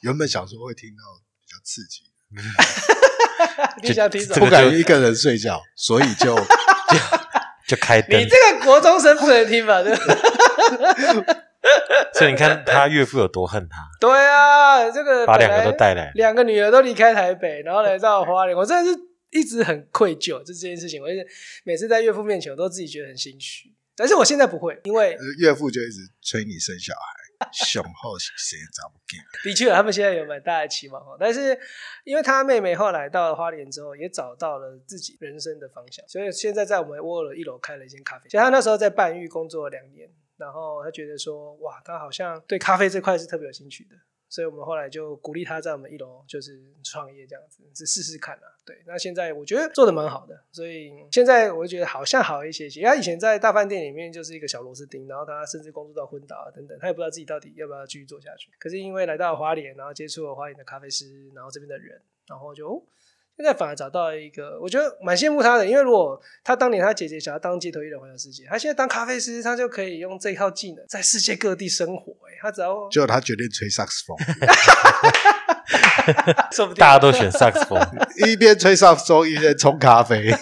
[0.00, 1.04] 原本想说会听到
[1.40, 2.10] 比较刺激，
[3.82, 4.46] 你想听什么？
[4.46, 6.44] 不敢一个人睡觉，所以就 就
[7.68, 8.26] 就开灯你。
[8.26, 9.82] 这个国中生不能听吧？
[9.82, 10.04] 对吧？
[12.14, 16.10] 所以你看他岳父有多恨他，对啊，这个把两个都带来。
[16.14, 18.98] 两个女儿都离开台北，然后来到花莲，我真的是
[19.30, 21.02] 一直很愧疚就这件事情。
[21.02, 21.26] 我就是
[21.64, 23.68] 每次在岳父面前，我都自己觉得很心虚。
[23.94, 27.19] 但是我现在不会，因为岳父就一直催你生小孩，
[27.52, 29.20] 雄厚谁找不见？
[29.42, 31.16] 的确他们现在有蛮大的期望哦。
[31.18, 31.58] 但是
[32.04, 38.24] 因为他妹妹后来到了花莲之后，也找到了自己人生的方向，所以现在在我们沃尔一楼开了一间咖啡。
[38.28, 43.96] 其实他那时候在半域工作了两年，然后他觉得说，哇，他好像对咖啡这块是特别有兴趣的。
[44.30, 48.46] 所以我们后来就鼓励他在我们一楼就是创业这样子，是试试看啊。
[48.64, 52.82] 对，那现在我觉得做的蛮好的，所以现在我就觉得好像好一些些。
[52.82, 58.50] 他以前在大饭店里面就是一个小螺丝钉，然后他甚至工作到昏倒啊等等，他也不知道自己到底要不要继续做下去。
[58.60, 62.82] 可是因为来到花莲，然后接触了花莲的咖啡师，然后这边的人，然后就、哦、
[63.40, 72.38] 现在反而找到一个，我觉得蛮羡慕他的，因为如果他当年他姐姐想要当街头艺人环游世界，他现在当咖啡师，他就可以用这一套技能在世界各地生活、欸。
[72.42, 74.14] 他只要就他决定吹萨克斯风，
[76.52, 77.80] 说不定大家都选萨克斯风，
[78.28, 80.30] 一边吹萨克斯风一边冲咖啡。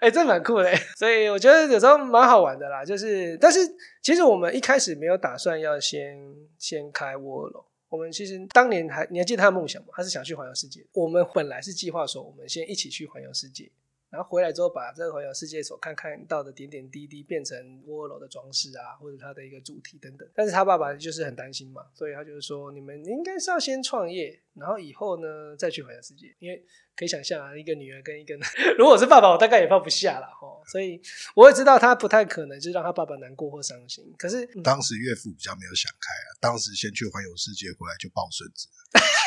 [0.00, 2.82] 哎、这蛮酷的欸，所以我觉得有时候蛮好玩的啦。
[2.82, 3.60] 就是，但是
[4.02, 6.16] 其实我们一开始没有打算要先
[6.58, 7.62] 先开窝楼。
[7.92, 9.88] 我们其实当年还你还记得他的梦想吗？
[9.92, 10.82] 他是想去环游世界。
[10.94, 13.70] 我们本来是计划说，我们先一起去环游世界，
[14.12, 20.28] 然后回来之后把这个环游世界所看看到的点点滴滴变成窝楼的装饰啊，或者它的一个主题等等。
[20.34, 26.62] 但是他爸爸就是很担心嘛，所以他就是说，你们应该是要先创业，然后以后呢再去环游世界，因为
[26.94, 28.36] 可以想象啊，一个女儿跟一个，
[28.76, 30.60] 如果我是爸爸，我大概也放不下了哈。
[30.70, 31.00] 所以
[31.34, 34.04] 我也知道他不太可能就让他爸爸难过或伤心。
[34.18, 38.68] 可是，嗯当时岳父比较没有想开啊，当时先去环游世界，回来就抱孙子。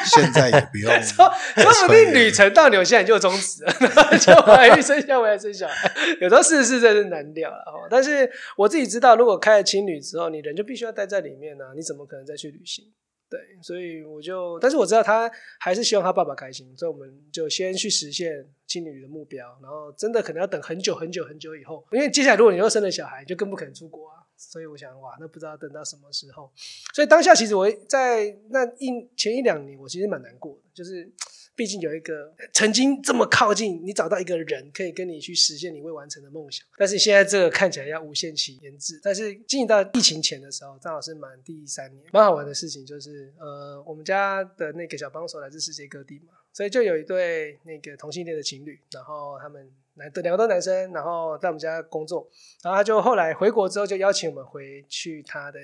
[0.06, 3.72] 现在也不用 说说不定旅程到纽西兰就终止了，
[4.18, 5.90] 就怀孕生下回来生小孩。
[6.20, 7.86] 有时候世事真是难料了哈。
[7.90, 12.84] 但是我自己知道，如果开了青旅之后，你人就必须要待在里面呢、你怎么可能再去旅行？
[13.30, 15.30] 对，所以我就，但是我知道他
[15.60, 18.32] 还是希望他爸爸开心，所以我们就先去实现
[18.66, 24.17] 青旅的目标，然后真的可能要等很久很久很久以后，因为接下来如果你又生了小孩，就更不可能出国啊。
[24.38, 26.50] 所以我想，哇，那不知道等到什么时候。
[26.94, 31.10] 所以当下其实我在那一前一两年，我其实蛮难过的，就是
[31.56, 39.00] 毕竟有一个曾经这么靠近，你找到一个人可以跟你去实现你未完成的梦想，但是现在这个看起来要无限期延至。
[39.02, 49.68] 但是进到疫情前的时候，正好是满第三年，蛮好玩的事情就是，呃，我们家的那个小帮手来自世界各地嘛，所以就有一对那个同性恋的情侣，然后他们
[49.98, 52.26] 男的两个都男生，然后在我们家工作，
[52.62, 55.58] 然后他就后来回国之后就邀请我们回去他的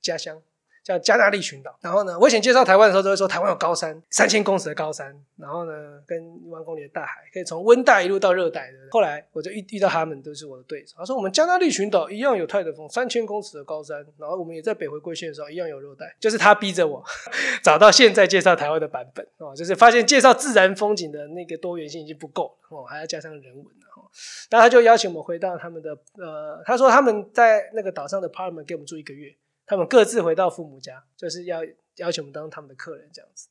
[0.00, 0.40] 家乡。
[0.82, 1.76] 叫加纳利群岛。
[1.80, 5.72] 然后呢，我以前介绍台湾的时候都会说台湾有高山，三千公尺的高山，然后呢，
[6.06, 8.78] 跟一万公里的大海，可以从温带一路到热带的。
[8.90, 10.94] 后来我就遇遇到他们，都是我的对手。
[10.98, 17.04] 他说我们加纳利群岛一样有泰德峰，三千公尺的高山，然后我们也在北回归线的时候一样有热带，就是他逼着我
[17.62, 24.08] 找到现在介绍台湾的版本哦，就是发现介绍自然风景的那个多元性已经不够哦，还要加上人文了哦。
[24.50, 29.32] 那他就邀请我们回到他们的呃，他说他们在那个岛上的 apartment 给我们住一个月。
[29.70, 31.60] 他们各自回到父母家，就是要
[31.94, 33.46] 要求我们当他们的客人这样子。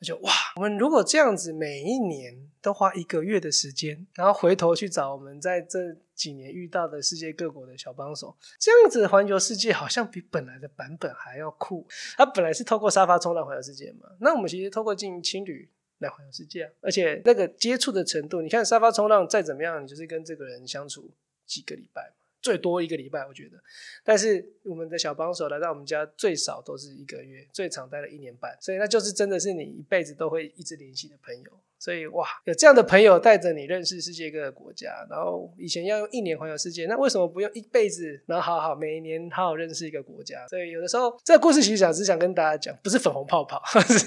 [0.00, 11.86] 我就哇，我们如果这样子每一年都花一个月的时间，然后回头去找我们在这几年遇到的世界各国的小帮手，这样子环游世界好像比本来的版本还要酷。
[12.16, 21.10] 它本来是透过沙发冲浪环游世界嘛，那我们其实透过进青旅来环游世界、而且那个接触的程度，你看沙发冲浪再怎么样，你就是跟这个人相处
[21.46, 22.12] 几个礼拜。
[22.42, 23.58] 最多一个礼拜，我觉得。
[24.04, 31.50] 但是我们的小帮手来到我们家，最少都是一个月，最长待了一年半，所以那就是真的是你一辈子都会一直联系的朋友。
[31.78, 40.46] 所以哇，有这样的朋友带着你认识世界各个国家，然后以前要用一年环游世界，那为什么不用一辈子，然后好好每一年好好认识一个国家？
[40.48, 44.04] 所以有的时候这个故事其实想只想跟大家讲，不是粉红泡泡， 是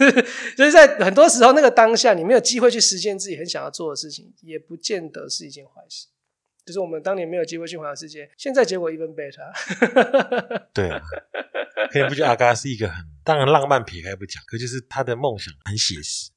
[0.56, 6.10] 就是在很多时候那个当下，你没有机会去实现自己很想要做的事情，也不见得是一件坏事。
[6.66, 9.52] 就是我们当年没有机会去环游世界，现在结果 even better。
[10.74, 11.02] 对啊，
[11.92, 16.32] 可以不觉得阿嘎是一个很当然浪漫撇开不讲，可就是他的梦想很写实，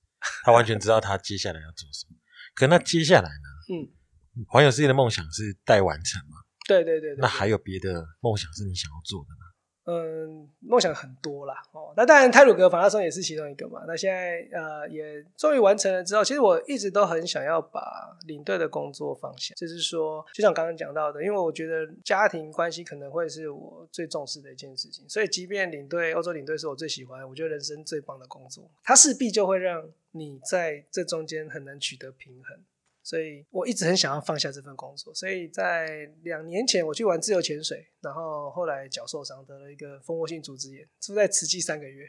[0.45, 2.17] 他完全知道他接下来要做什么。
[2.55, 3.49] 可那接下来呢？
[3.75, 6.39] 嗯，环游世界的梦想是待完成嘛？
[6.67, 9.46] 对对对对那还有别的梦想是你想要做的吗？
[9.87, 13.85] 嗯，梦想很多啦，哦，那当然泰鲁格马拉松也是其中一个嘛。
[13.87, 17.81] 那现在呃也终于完成了之后，其实我一直都很想要把
[18.27, 32.59] 领队的工作放下，就是说，就像刚刚讲到的，因为我觉得家庭关系可能会是我最重视的一件事情，所以即便领队欧洲领队是我最喜欢，我觉得人生最棒的工作，它势必就会让你在这中间很难取得平衡。
[33.07, 42.05] 所以我一直很想要放下这份工作，所以在两年前我去玩自由潜水，然后后来脚受伤得了一个蜂窝性组织炎，住在慈济三个月，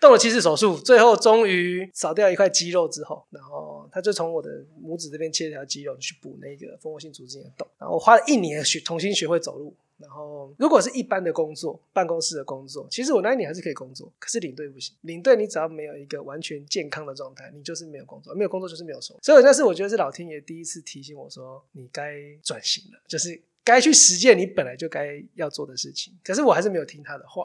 [0.00, 4.50] 动了七次手术，最后终于少掉一块肌肉之后，然后他就从我的
[4.82, 9.72] 拇指这边切一条肌肉去补那个蜂窝性组织炎的洞，然后我花了一年学重新学会走路。
[9.98, 14.94] 然后，如果是一般的工作，办公室的工作，其实我那一年还是可以工作，可是领队不行。
[15.00, 19.20] 领队你只要没有一个完全健康的状态，你就是没有工作，没有工作就是没有收入。
[19.22, 26.12] 所以那是我觉得是老天爷第一次提醒我说，你该转型了，就是该去实践你本来就该要做的事情。
[26.22, 27.42] 可是我还是没有听他的话，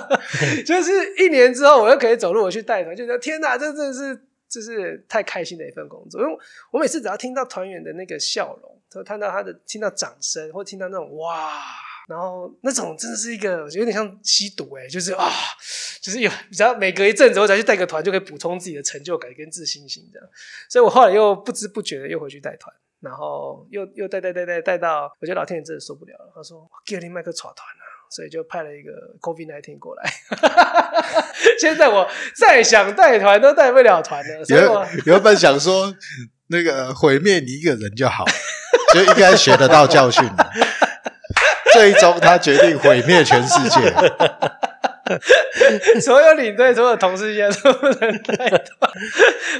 [0.66, 6.20] 就是一年之后我又可以走路，我去带团，就觉得天哪，这真的是就是太开心的一份工作。
[6.20, 6.38] 因为
[6.70, 11.85] 我每次只要听到团员的那个笑容，看到他的听到掌声，或听到那种哇。
[12.06, 15.30] 然后那种真的是一个有点像吸毒哎、就是啊，
[16.00, 20.28] 就是有只要每隔一阵子我再去带个团，就可以补充自己的成就感跟自信心这样。
[20.68, 27.84] 所以我后来又不知不觉的又回去带团，然后又又带带带带带到，我觉得老天爷真的受不了了，他说给你麦克耍团啊。
[28.08, 30.08] 所以就派了一个 COVID 1 9过来，
[31.58, 35.92] 现在我再想带团都带不了团了，所以我原原本想说
[36.46, 38.24] 那个毁灭你一个人就好，
[38.94, 40.52] 就应该学得到教训了。
[41.76, 43.92] 最终他决定毁灭全世界。
[46.00, 48.60] 所有领队、所有同事现在都不能带团。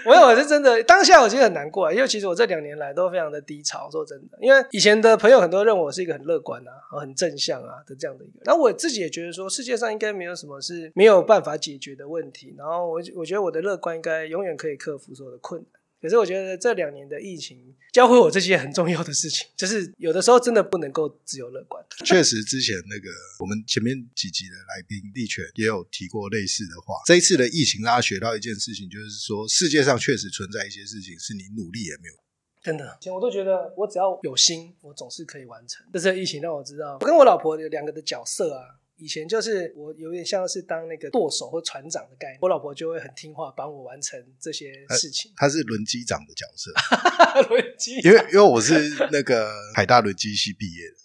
[0.05, 3.89] 我我是真的，当下我其实很难过，因为其实我这两年来都非常的低潮。
[3.89, 12.53] 说真的，因为以前的朋友很多认为我是一个很乐观啊、很正向啊的这样的一个人，然后我自己也觉得说，世界上应该没有什么是没有办法解决的问题。
[12.59, 15.76] 然后我我觉得我的乐观应该永远可以克服所有的困难。
[16.01, 21.85] 可是我觉得这两年的疫情教会我这些很重要的事情，就是有的时候真的不能够自由乐观。
[22.05, 26.95] 确实，之前那个我们前面几集的来宾力全也有提过类似的话。
[27.07, 32.15] 这一次的疫情大家学到一件事情，就是说世界上确实存在一些事情是你努力也没有。
[32.63, 35.87] 真的，以前我都觉得我只要有心，我总是可以完成。
[35.93, 38.79] 这次疫情让我知道，我跟我老婆有两个的角色啊。
[38.99, 45.31] 以前就是我有点像是当那个舵手或船长的概念，我老婆就会很听话，帮我完成这些事情。
[45.37, 46.73] 他是轮机长的角色，
[47.51, 48.73] 轮机因为因为我是
[49.13, 50.97] 那个海大轮机系毕业的，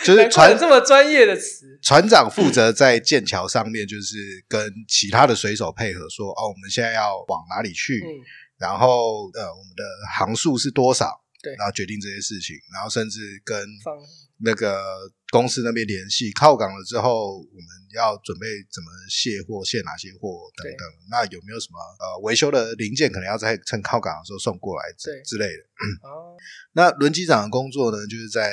[0.02, 1.78] 就是船有这么专业的词。
[1.82, 4.16] 船长负责在剑桥上面，就是
[4.48, 8.08] 跟其他的水手配合说，哦，我们现在要往哪里去，嗯，
[8.56, 9.84] 然后呃，我们的
[10.16, 13.98] 航速是多少，对然后决定这些事情，然后甚至跟放
[14.44, 14.82] 那个
[15.30, 20.86] 公司那边联系，靠港了之后，我们要准备怎么卸货、卸哪些货等等。
[21.10, 25.62] 那有没有什么呃维修的零件，可能要在趁靠港的时候送过来之类的？
[26.02, 26.36] 哦，
[26.72, 28.52] 那轮机长的工作呢，就是在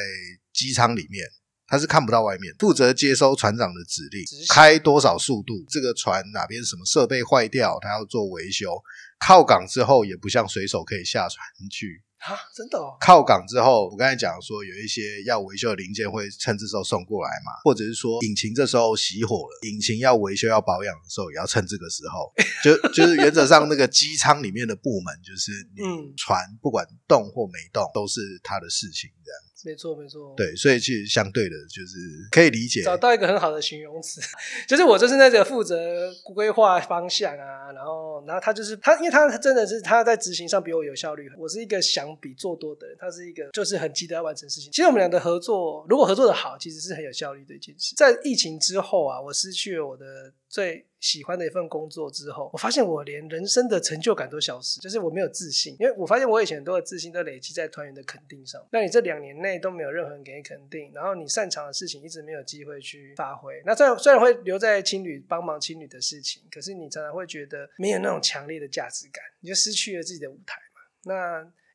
[0.53, 1.27] 机舱里面，
[1.67, 8.81] 他是看不到外面，负责接收船长的指令开多少速度，这个船哪边什么设备坏掉，他要做维修。
[9.19, 12.03] 靠港之后，也不像水手可以下船去。
[12.19, 22.29] 啊，真的哦，靠港之后，我刚才讲说有一些要维修的零件会趁这时候送过来嘛，或者是说引擎这时候熄火了，引擎要维修要保养的时候，也要趁这个时候。
[22.61, 29.39] 就就是原则上那个机舱里面的部门，就是你嗯船不管动或没动，都是他的事情这样。
[29.65, 30.33] 没错没错，。
[30.37, 31.97] 对，所以其实相对的，就是
[32.31, 32.81] 可以理解。
[32.81, 34.21] 找到一个很好的形容词，
[34.67, 44.71] 就是我就是那个负责规划方向啊，然后然后他就是他，因为他真的是他在执行上比我有效率，我是一个想比做多的人，他是一个就是很急得要完成事情。
[44.71, 47.93] 其实我们俩的合作，如果合作的好，其实是很有效率的一件事。
[47.95, 50.05] 在疫情之后啊，我失去了我的
[50.49, 58.59] 最喜欢的一份工作之后，我发现我连人生的成就感都消失，就是我没有自信，因为我发现我以前很多的自信都累积在团员的肯定上。
[58.71, 63.61] 那你这两年内都没有任何人给你肯定，然后你擅长的事情一直没有机会去发挥。
[63.63, 70.81] 那虽然虽然会留在青旅帮忙青旅的事情，可是你常常会觉得没有那种强烈的价值感，你就失去了自己的舞台嘛。
[71.03, 71.13] 那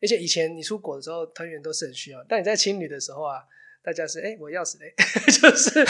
[0.02, 3.44] 而且以前你出国的时候，团员都是很需要，但你在青旅的时候啊。
[3.84, 4.94] 大家是哎、我钥匙嘞，
[5.28, 5.84] 就是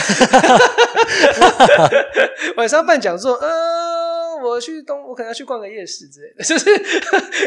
[2.57, 6.69] 晚上办讲座，呃，我去东，我可能要去逛个夜市之类的， 就是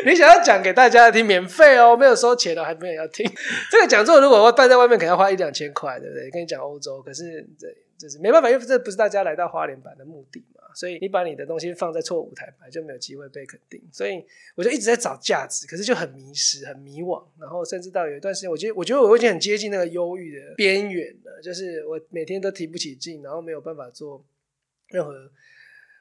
[0.06, 3.30] 你想要讲给大家听，免费哦，没有收钱哦，还没有要听。
[3.70, 6.30] 这个讲座如果我办在外面，可能要花一两千块，对不对？
[6.30, 13.82] 跟你讲欧洲，可是对，就是没办法，因为这不是大家来到花莲版的目的嘛，所以你把你的东西放在错舞台本来，就没有机会被肯定。
[13.92, 24.24] 所以我就一直在找价值，可是就很迷失、很迷惘，然后甚至到有一段时间，我觉得我觉得我已经很接近那个忧郁的边缘了，就是我每天都提不起劲，然后没有办法做
[24.86, 25.12] 任何，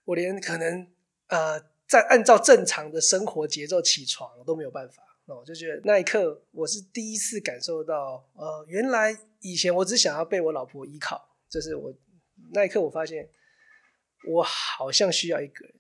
[0.06, 0.86] 我连可能
[1.30, 5.02] 呃在按照正常的生活节奏起床都没有办法。
[5.26, 11.92] 那我就觉得那一刻，我是第一次感受到，呃，原来以前我只想要被我老婆依靠，就是我
[12.54, 13.28] 那一刻我发现，
[14.28, 15.74] 我好像需要一个人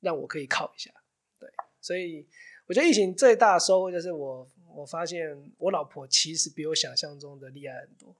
[0.00, 0.90] 让我可以靠一下，
[1.38, 1.48] 对，
[1.80, 2.26] 所以
[2.66, 8.16] 我觉得疫情最大的收获就是我我发现我老婆其实比我想象中的厉害很多，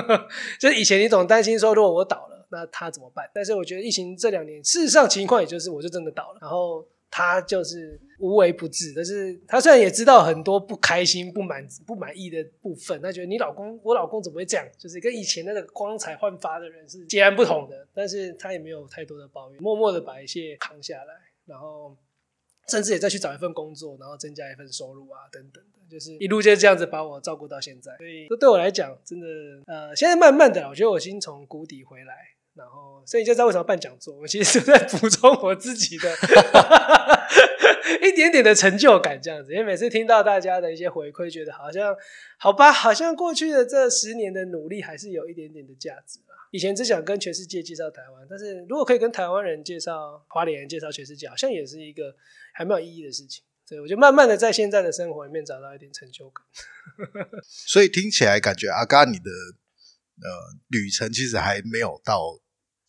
[0.60, 3.30] 就是以前你总担心说如果我倒了，那她怎么办？
[3.34, 6.86] 但是我觉得疫情这两年，事实上情况也就是我就真的倒了，然后。
[7.14, 14.66] 他就是无微不至，但是他虽然也知道很多不开心、不满、不满意的部分，他觉得你老公，我老公怎么会这样？
[14.78, 17.86] 就是跟以前那个光彩焕发的人是截然不同的。
[17.92, 21.12] 但是他也没有太多的抱怨，默默的把一切扛下来，
[21.44, 21.94] 然后
[22.68, 27.94] 甚至也再去找一份工作，然后增加一份收入啊，等等的，就是一路就这样子把我照顾到现在。
[27.98, 29.26] 所以，这对我来讲，真的，
[29.66, 32.14] 呃，现在慢慢的，我觉得我已经从谷底回来。
[32.54, 36.14] 然后所以你就知道为什么办讲座，我其实是 在补充我自己的
[38.02, 39.52] 一点点的成就感，这样子。
[39.52, 41.96] 因为每次听到大家的一些回馈，觉得好像
[42.38, 46.32] 好吧，好像过去的这十年的努力还是有一点点的价值啊。
[46.50, 52.14] 以前只想跟全世界介绍台湾，但是如果可以跟台湾人介绍花莲人介绍全世界，好像也是一个
[52.52, 53.42] 还蛮有意义的事情。
[53.64, 56.44] 所以我就慢慢的在现在的生活里面找到一点成就感。
[57.42, 59.30] 所以听起来感觉阿嘎你的
[60.20, 60.28] 呃
[60.68, 62.38] 旅程其实还没有到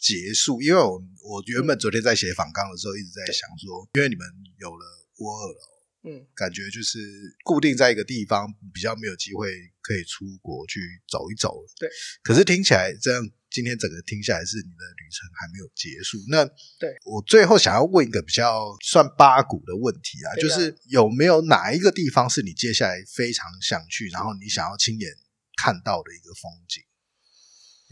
[0.04, 4.28] 结束，因为我我原本昨天在写访纲的时候一直在想说，因为你们
[4.60, 4.86] 有了
[5.20, 5.64] 窝二楼，
[6.12, 7.00] 嗯，感觉就是
[7.46, 9.48] 固定在一个地方，比较没有机会
[9.80, 11.64] 可以出国去走一走。
[11.80, 11.90] 对，
[12.22, 16.20] 可是听起来这样，今天整个听下来是你的旅程还没有结束。
[16.28, 16.44] 那
[16.78, 17.00] 对。
[17.06, 25.10] 我最后想要问一个比较算八股的问题啊，就是有没有哪一个地方是你接下来非常想去，然后你想要亲眼
[25.56, 26.84] 看到的一个风景？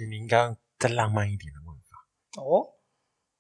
[0.09, 1.59] 你应该再浪漫一点的
[2.37, 2.75] 哦，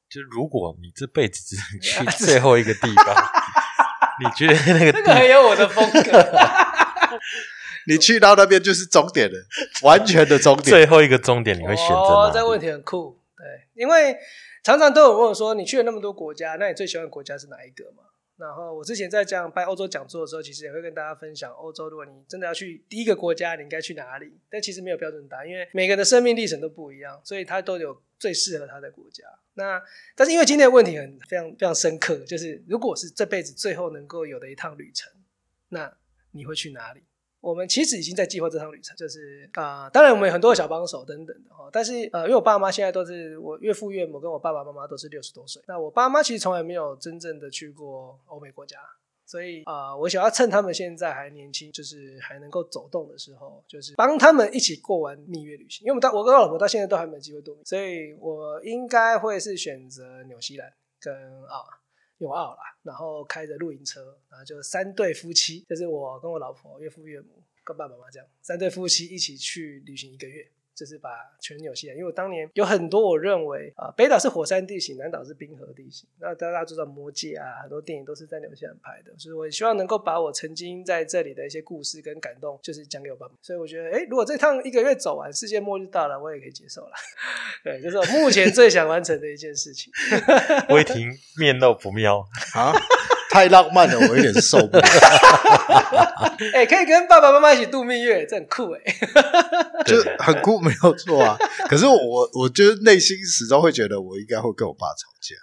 [0.09, 1.79] 就是如果你这辈子只能
[2.09, 3.15] 去最后一个地方，
[4.19, 6.01] 你觉得那个那个很有我的风格。
[7.87, 9.35] 你去到那边就是终点了，
[9.81, 10.69] 完全的终点。
[10.69, 13.19] 最后一个终点，你会选择哦，这个问题很酷。
[13.35, 14.15] 对，因为
[14.63, 18.03] 常常都有问我说，你去了那么多国家，那你最喜欢的国家是哪一个嘛？
[18.41, 24.35] 然后我之前在讲办欧洲讲座的时候，其实也会跟大家分享，欧洲如果你真的要去第一个国家，你应该去哪里？
[24.49, 29.23] 但其实没有标准答案，因为每个人的生命历程都不一样，所以他都有最适合他的国家。
[29.53, 29.79] 那
[30.15, 35.13] 但是因为今天的问题很非常非常深刻，就是如果是这辈子最后能够有的一趟旅程，
[35.69, 35.95] 那
[36.31, 37.03] 你会去哪里？
[37.41, 48.77] 我们其实已经在计划这趟旅程，就是啊、当然我们有很多的小帮手等等的哈，但是呃，因为我爸妈现在都是我岳父岳母跟我爸爸妈妈都是六十多岁，那我爸妈其实从来没有真正的去过欧美国家，
[49.25, 55.83] 所以啊、我想要趁他们现在还年轻，就是还能够走动的时候，就是帮他们一起过完蜜月旅行。
[55.83, 61.13] 因为我们到我跟我老婆到现在都还没有机会度蜜，所以我应该会是选择纽西兰跟
[61.45, 61.80] 啊。
[62.21, 70.47] 永澳啦，然后开着露营车，然后就三对夫妻，就是我跟我老婆、岳父岳母跟爸爸妈妈这样，三对夫妻一起去旅行一个月，
[70.81, 71.09] 就是把
[71.39, 71.95] 全纽西兰。
[71.95, 83.33] 因为我当年有很多我认为啊、北岛是火山地形，南岛是冰河地形，那大家知道《魔戒》啊，很多电影都是在纽西兰拍的，所以我希望能够把我曾经在这里的一些故事跟感动，就是讲给我爸妈。
[83.43, 86.91] 所以我觉得，哎，如果这趟一个月走完，世界末日到了，我也可以接受了。
[87.63, 89.93] 对，这是我目前最想完成的一件事情。
[90.73, 92.25] 威霆面露不妙，
[92.55, 92.73] 啊，
[93.31, 94.83] 太浪漫了，我有点受不了。
[96.53, 98.81] 哎、可以跟爸爸妈妈一起度蜜月，这很酷哎、
[99.85, 101.37] 就很酷，没有错啊。
[101.69, 105.35] 可是我，我就是内心始终会觉得，我应该会跟我爸吵架。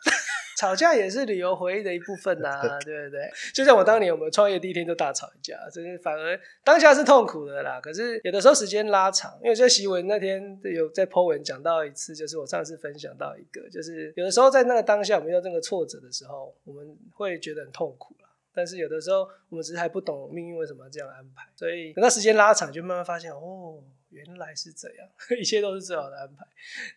[0.58, 3.30] 吵架也是旅游回忆的一部分呐、 对不对？
[3.54, 7.80] 就像我当年我们创业第一天就大吵一架，就是反而当下是痛苦的啦。
[7.80, 18.28] 可是有的时候时间拉长，因为在习文那天有在 po 文讲到一次，就是我上次分享到一个，就是有的时候在那个当下我们遇到这个挫折的时候，我们会觉得很痛苦啦。
[18.52, 23.80] 但是有的时候我们只是还不懂命运为什么要这样安排，所以等到时间拉长，就慢慢发现哦，
[24.10, 25.08] 原来是这样，
[25.40, 26.44] 一切都是最好的安排。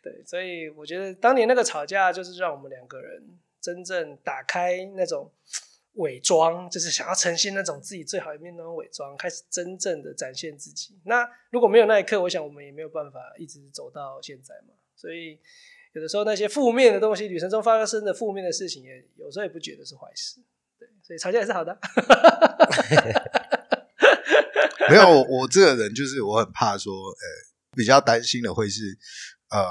[0.01, 3.21] 对，所以我觉得当年那个吵架，就是让我们两个人
[3.61, 5.31] 真正打开那种
[5.93, 10.99] 伪装，就是想要呈现那种自己最好一面那种伪装，开始真正的展现自己。
[11.05, 14.73] 那如果没有那一刻，我想我们也没有办法一直走到现在嘛。
[14.95, 15.39] 所以
[15.93, 20.39] 有的时候那些负面的东西，旅程中发生的负面的事情，也有时候也不觉得是坏事。
[20.79, 21.77] 对，所以吵架也是好的。
[24.89, 27.25] 没有，我我这个人就是我很怕说，呃，
[27.75, 28.97] 比较担心的会是，
[29.51, 29.67] 呃，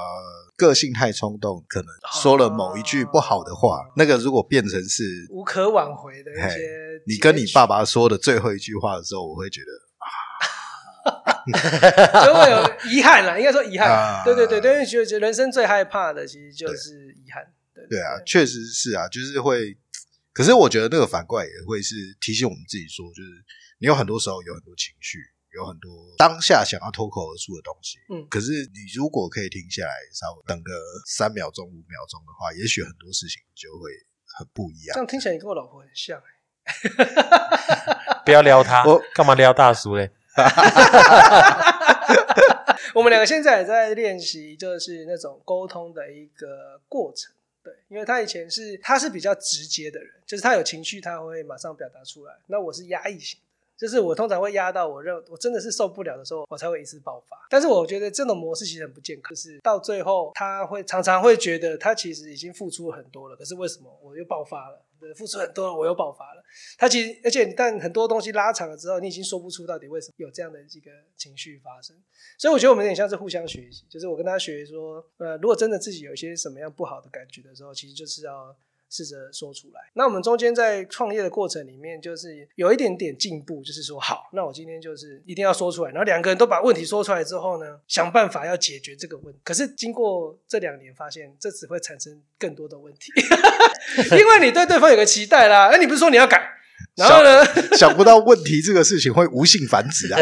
[0.55, 1.87] 个性太冲动，可能
[2.21, 9.67] 说了某一句不好的话，哦那个如果变成是无可挽回的一些，你跟你爸爸说的最后一句话的时候，我会觉得
[12.25, 13.89] 就会有遗憾了，应该说遗憾。
[13.89, 17.43] 啊对对对对，因为觉得人生最害怕的其实就是遗憾。
[17.73, 19.75] 对对啊，确实是啊，就是会。
[20.33, 23.29] 可是我觉得那个反过来也会是提醒我们自己说，就是
[23.79, 25.17] 你有很多时候有很多情绪，
[25.53, 27.97] 有很多当下想要脱口而出的东西。
[28.09, 30.71] 嗯可是你如果可以停下来，稍微等个
[31.05, 33.89] 三秒钟、五秒钟的话，也许很多事情就会
[34.37, 34.93] 很不一样。
[34.93, 36.23] 这样听起来你跟我老婆很像欸
[38.23, 40.11] 不要撩他 我，干嘛撩大叔嘞？
[42.93, 47.33] 我们两个现在也在练习，就是那种沟通的一个过程。
[47.63, 52.33] 对，因为他以前是他是比较直接的人，就是他有情绪他会马上表达出来。
[52.47, 53.45] 那我是压抑型的，
[53.81, 57.35] 就是我通常会压到我认我真的是受不了的时候，我才会一次爆发。
[57.49, 64.85] 但是我觉得这种模式其实很不健康，就是到最后他会常常会觉得他其实已经付出了很多了，可是为什么我又爆发了？
[64.99, 66.43] 对付出很多了，我又爆发了。
[66.77, 71.97] 他其实，而且但很多东西拉长了之后，你已经说不出到底为什么有这样的一个情绪发生。
[72.37, 78.55] 所以我觉得我们有点像是互相学习，就是我跟他学说，呃，如果真的自己有一些什么样不好的感觉的时候，其实就是要。
[78.91, 79.79] 试着说出来。
[79.93, 85.91] 那我们中间在创业的过程里面，就是有一点点进步，就是说，好，那我今天就是一定要说出来。
[85.91, 89.39] 然后两个人都把问题说出来之后呢，想办法要解决这个问题。
[89.45, 93.13] 可是经过这两年，发现这只会产生更多的问题，
[94.11, 95.69] 因为你对对方有个期待啦。
[95.69, 96.45] 哎，你不是说你要改，
[96.97, 97.45] 然后呢，
[97.77, 100.19] 想不到问题这个事情会无性繁殖啊。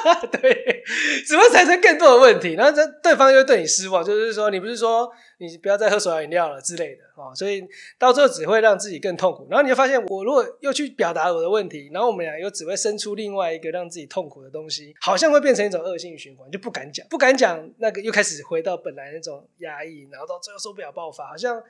[0.32, 0.82] 对，
[1.26, 7.62] 只会产生更多的问题，然后这对方又对你失望，就是说你不是说你不要再喝手摇饮料了之类的哦，所以
[7.98, 9.46] 到最后只会让自己更痛苦。
[9.50, 21.62] 然后你就发现，我如果又去表达我的问题，然后我们俩又只会生出另外一个让自己痛苦的东西，好像会变成一种恶性循环，就不敢讲，不敢讲，那个又开始回到本来那种压抑，然后到最后受不了爆发，好像。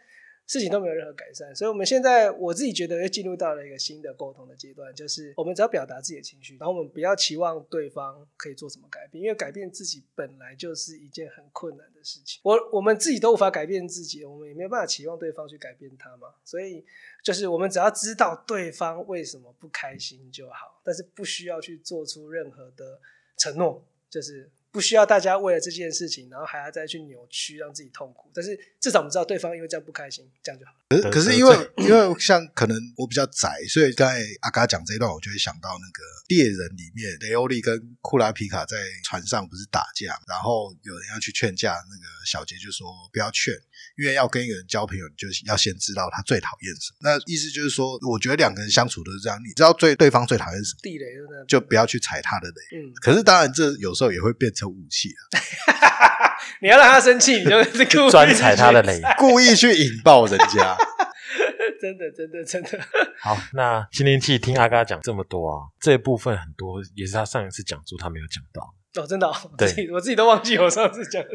[0.51, 12.41] 事情都没有任何改善，所以我们现在我自己觉得又进入到了一个新的沟通的阶段，就是我们只要表达自己的情绪，然后我们不要期望对方可以做什么改变，因为改变自己本来就是一件很困难的事情。
[12.43, 16.27] 我我们自己都无法改变自己，我们也没有办法期望对方去改变他嘛。
[16.45, 16.85] 所以
[17.23, 22.99] 就是我们只要知道对方为什么不开心就好，但是不需要去做出任何的
[23.37, 24.51] 承诺，就是。
[24.73, 28.31] 不需要大家为了这件事情，然后还要再去扭曲，让自己痛苦。
[28.33, 30.73] 但是至少我们知道对方因为这样不开心，这样就好。
[30.91, 43.53] 可可是因为因为像可能我比较窄，所以在阿嘎讲这一段，我就会想到那个猎人里面，雷欧利跟库拉皮卡在船上不是打架，然后有人要去劝架，那个小杰就说不要劝，
[43.99, 46.99] 因为要跟一个人交朋友，你就要先知道他最讨厌什么。
[47.03, 51.07] 那意思就是说，我觉得两个人相处都是这样，你知道最对方最讨厌什么地雷，
[51.49, 52.79] 就不要去踩他的雷。
[52.79, 54.61] 嗯，可是当然这有时候也会变成。
[54.61, 55.41] 成武器了，
[56.61, 60.77] 你要让他生气，你就 是故意专踩他的雷， 故意去引爆人家。
[61.81, 62.79] 真的，真的，真的。
[63.21, 71.29] 好，那今天去听阿嘎讲这么多啊，这一部分很多也是他上一次讲座他没有讲到哦，真的，对，我自己都忘记我上次讲的。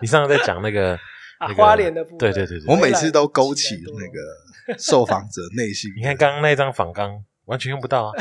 [0.00, 0.96] 你上次在讲那个
[1.56, 5.90] 花莲的部分，对对对对，我每次都勾起那个受访者内心。
[5.96, 7.24] 你看刚刚那张仿纲。
[7.46, 8.12] 完全用不到啊！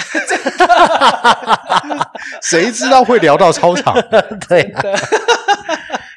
[2.43, 3.93] 谁知道会聊到操场？
[4.49, 4.73] 对，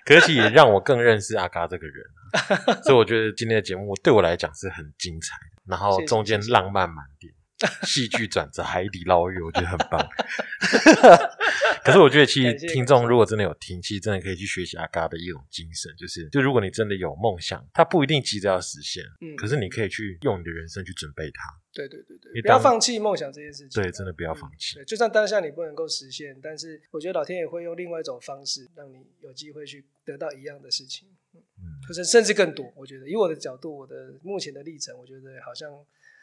[0.05, 2.05] 可惜也让我更认识阿嘎这个人，
[2.85, 7.33] 所以我觉得今天的节目对我来讲是很精彩的，然后中间浪漫满点。
[7.85, 9.99] 戏剧转折，海底捞月，我觉得很棒。
[11.85, 21.43] 可是我觉得，其实听众如果真的有听，其实真的可以去学习阿嘎的一种精神，就是就如果你真的有梦想，它不一定急着要实现，嗯，可是你可以去用你的人生去准备它。
[21.73, 23.83] 对对对对，不要放弃梦想这件事情。
[23.83, 24.75] 对，真的不要放弃。
[24.75, 32.73] 对，就算当下你不能够实现，但是我觉得老天也会用另外一种方式，让你有机会去得到一样的事情，嗯，或者甚至更多。
[32.77, 35.69] 我觉得以我的角度，我的目前的历程，我觉得好像。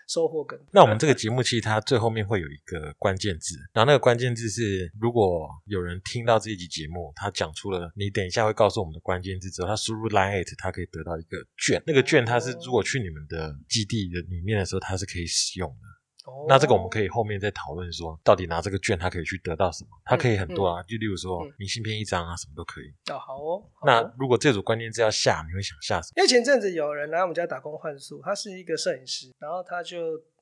[0.08, 0.60] 收获更。
[0.72, 11.82] 那我们这个节目其实它最后面会有一个关键字，然后那个关键字是，如果有人听到这一集节目，他讲出了你等一下会告诉我们的关键字之后，他输入 line it，他可以得到一个券。
[11.86, 15.95] 那个券它是如果去你们的基地的里面的时候，它是可以使用的。
[16.48, 19.90] 那这个我们可以后面再讨论，说到底拿这个券它可以去得到什么？
[20.04, 22.86] 它可以很多啊，就例如说明信片一张啊，什么都可以。
[23.12, 23.64] 哦，好哦。
[23.86, 26.14] 那如果这组关键字要下，你会想下什么？
[26.18, 29.98] 因为前阵子有人来我们家打工换宿，他是一个摄影师，然后他就。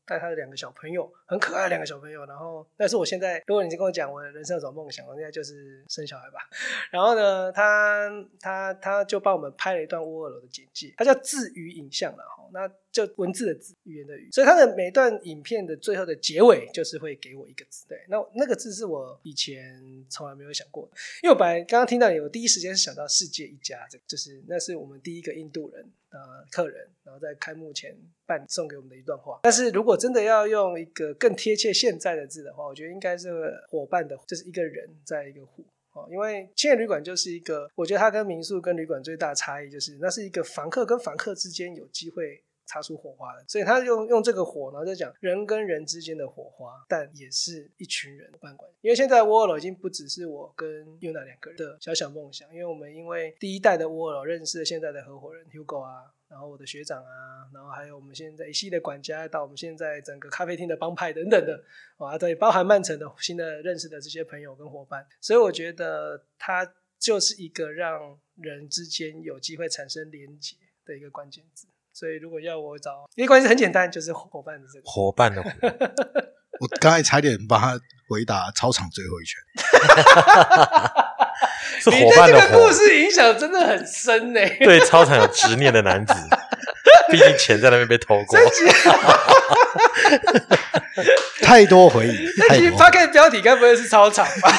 [0.06, 2.26] 带他的两个小朋友，很可爱两个小朋友。
[2.26, 6.40] 然后，但是我现在，如果你跟我讲我的人生有什么梦想，我现在就是生小孩吧。
[6.92, 12.50] 然后呢，他他他就帮我们拍了一段沃尔罗的简介，他叫字语影像了哈。
[12.54, 14.30] 那就文字的字，语言的语。
[14.32, 17.88] 所以他的每段影片的最后的结尾，就是会给我一个字。
[17.88, 20.92] 对，那那个字是我以前从来没有想过的，
[21.24, 25.90] 因为我本来刚刚听到你，我第一时间是想到世界一家，这就是那是我们第一个印度人。
[26.14, 29.40] 呃，客人，然后在开幕前办送给我们的一段话。
[29.42, 36.08] 但是如果真的要用一个更贴切现在的字的话，我觉得应该是伙伴的，就是一个人在一个户哦。
[36.12, 42.44] 因为青年旅馆就是一个，我觉得它跟民宿跟旅馆最大差异就是，那是一个房客跟房客之间有机会。
[42.74, 48.78] 擦出火花的，所以他用用这个火，然后在讲人跟人之间的火花，但也是一群人伴关系。
[48.82, 50.68] 因为现在 w o l o 已经不只是我跟
[51.00, 61.64] Yuna 两个人的小小梦想，因为我们因为第一代的 w o l o 认识了现在的合伙人 Hugo 啊，然后我的学长啊，然后还有我们现在一系列管家，到我们现在整个咖啡厅的帮派等等的，
[61.98, 71.68] 啊，对，包含曼城的新的认识的这些朋友跟伙伴，所以我觉得它就是一个让人之间有机会产生连结的一个关键字。
[71.94, 75.44] 所以，如果要我找，因为关系很简单，就是伙伴的这个伙伴的。
[76.60, 79.40] 我刚才差点帮他回答操场最后一拳。
[81.80, 84.40] 是伙伴的故事影响真的很深呢。
[84.64, 86.14] 对操场有执念的男子。
[87.12, 88.40] 毕竟钱在那边被偷过。
[91.42, 94.52] 太多回忆，这集太多 p o d 标题该不会是操场吧？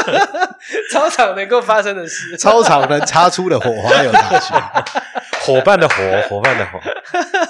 [0.92, 4.54] 操场能够发生的事，操场能擦出的火花有哪些？
[5.44, 5.96] 伙伴的伙，
[6.28, 6.80] 伙伴的伙。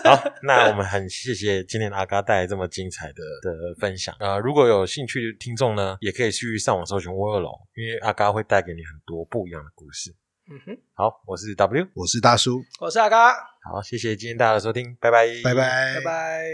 [0.03, 4.13] 好，那我们很谢谢今天阿嘎带来这么精彩的的分享。
[4.19, 10.13] 呃，如果有兴趣的听众呢，也可以去上网搜寻沃二楼，因为阿嘎会带给你很多不一样的故事。
[10.47, 13.33] 嗯哼，好，我是 W，我是大叔，我是阿嘎，
[13.63, 15.95] 好，谢谢今天大家的收听，拜拜，拜拜。
[15.95, 16.45] 拜拜。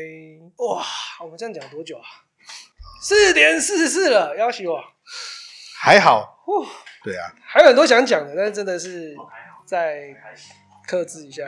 [0.59, 0.84] 哇，
[1.24, 2.07] 我们这样讲多久啊？
[3.03, 4.80] 四点四十四了，要洗我。
[5.80, 6.64] 还好，呼，
[7.03, 9.16] 对啊，还有很多想讲的，但是真的是
[9.66, 10.14] 再
[10.86, 11.45] 克制一下。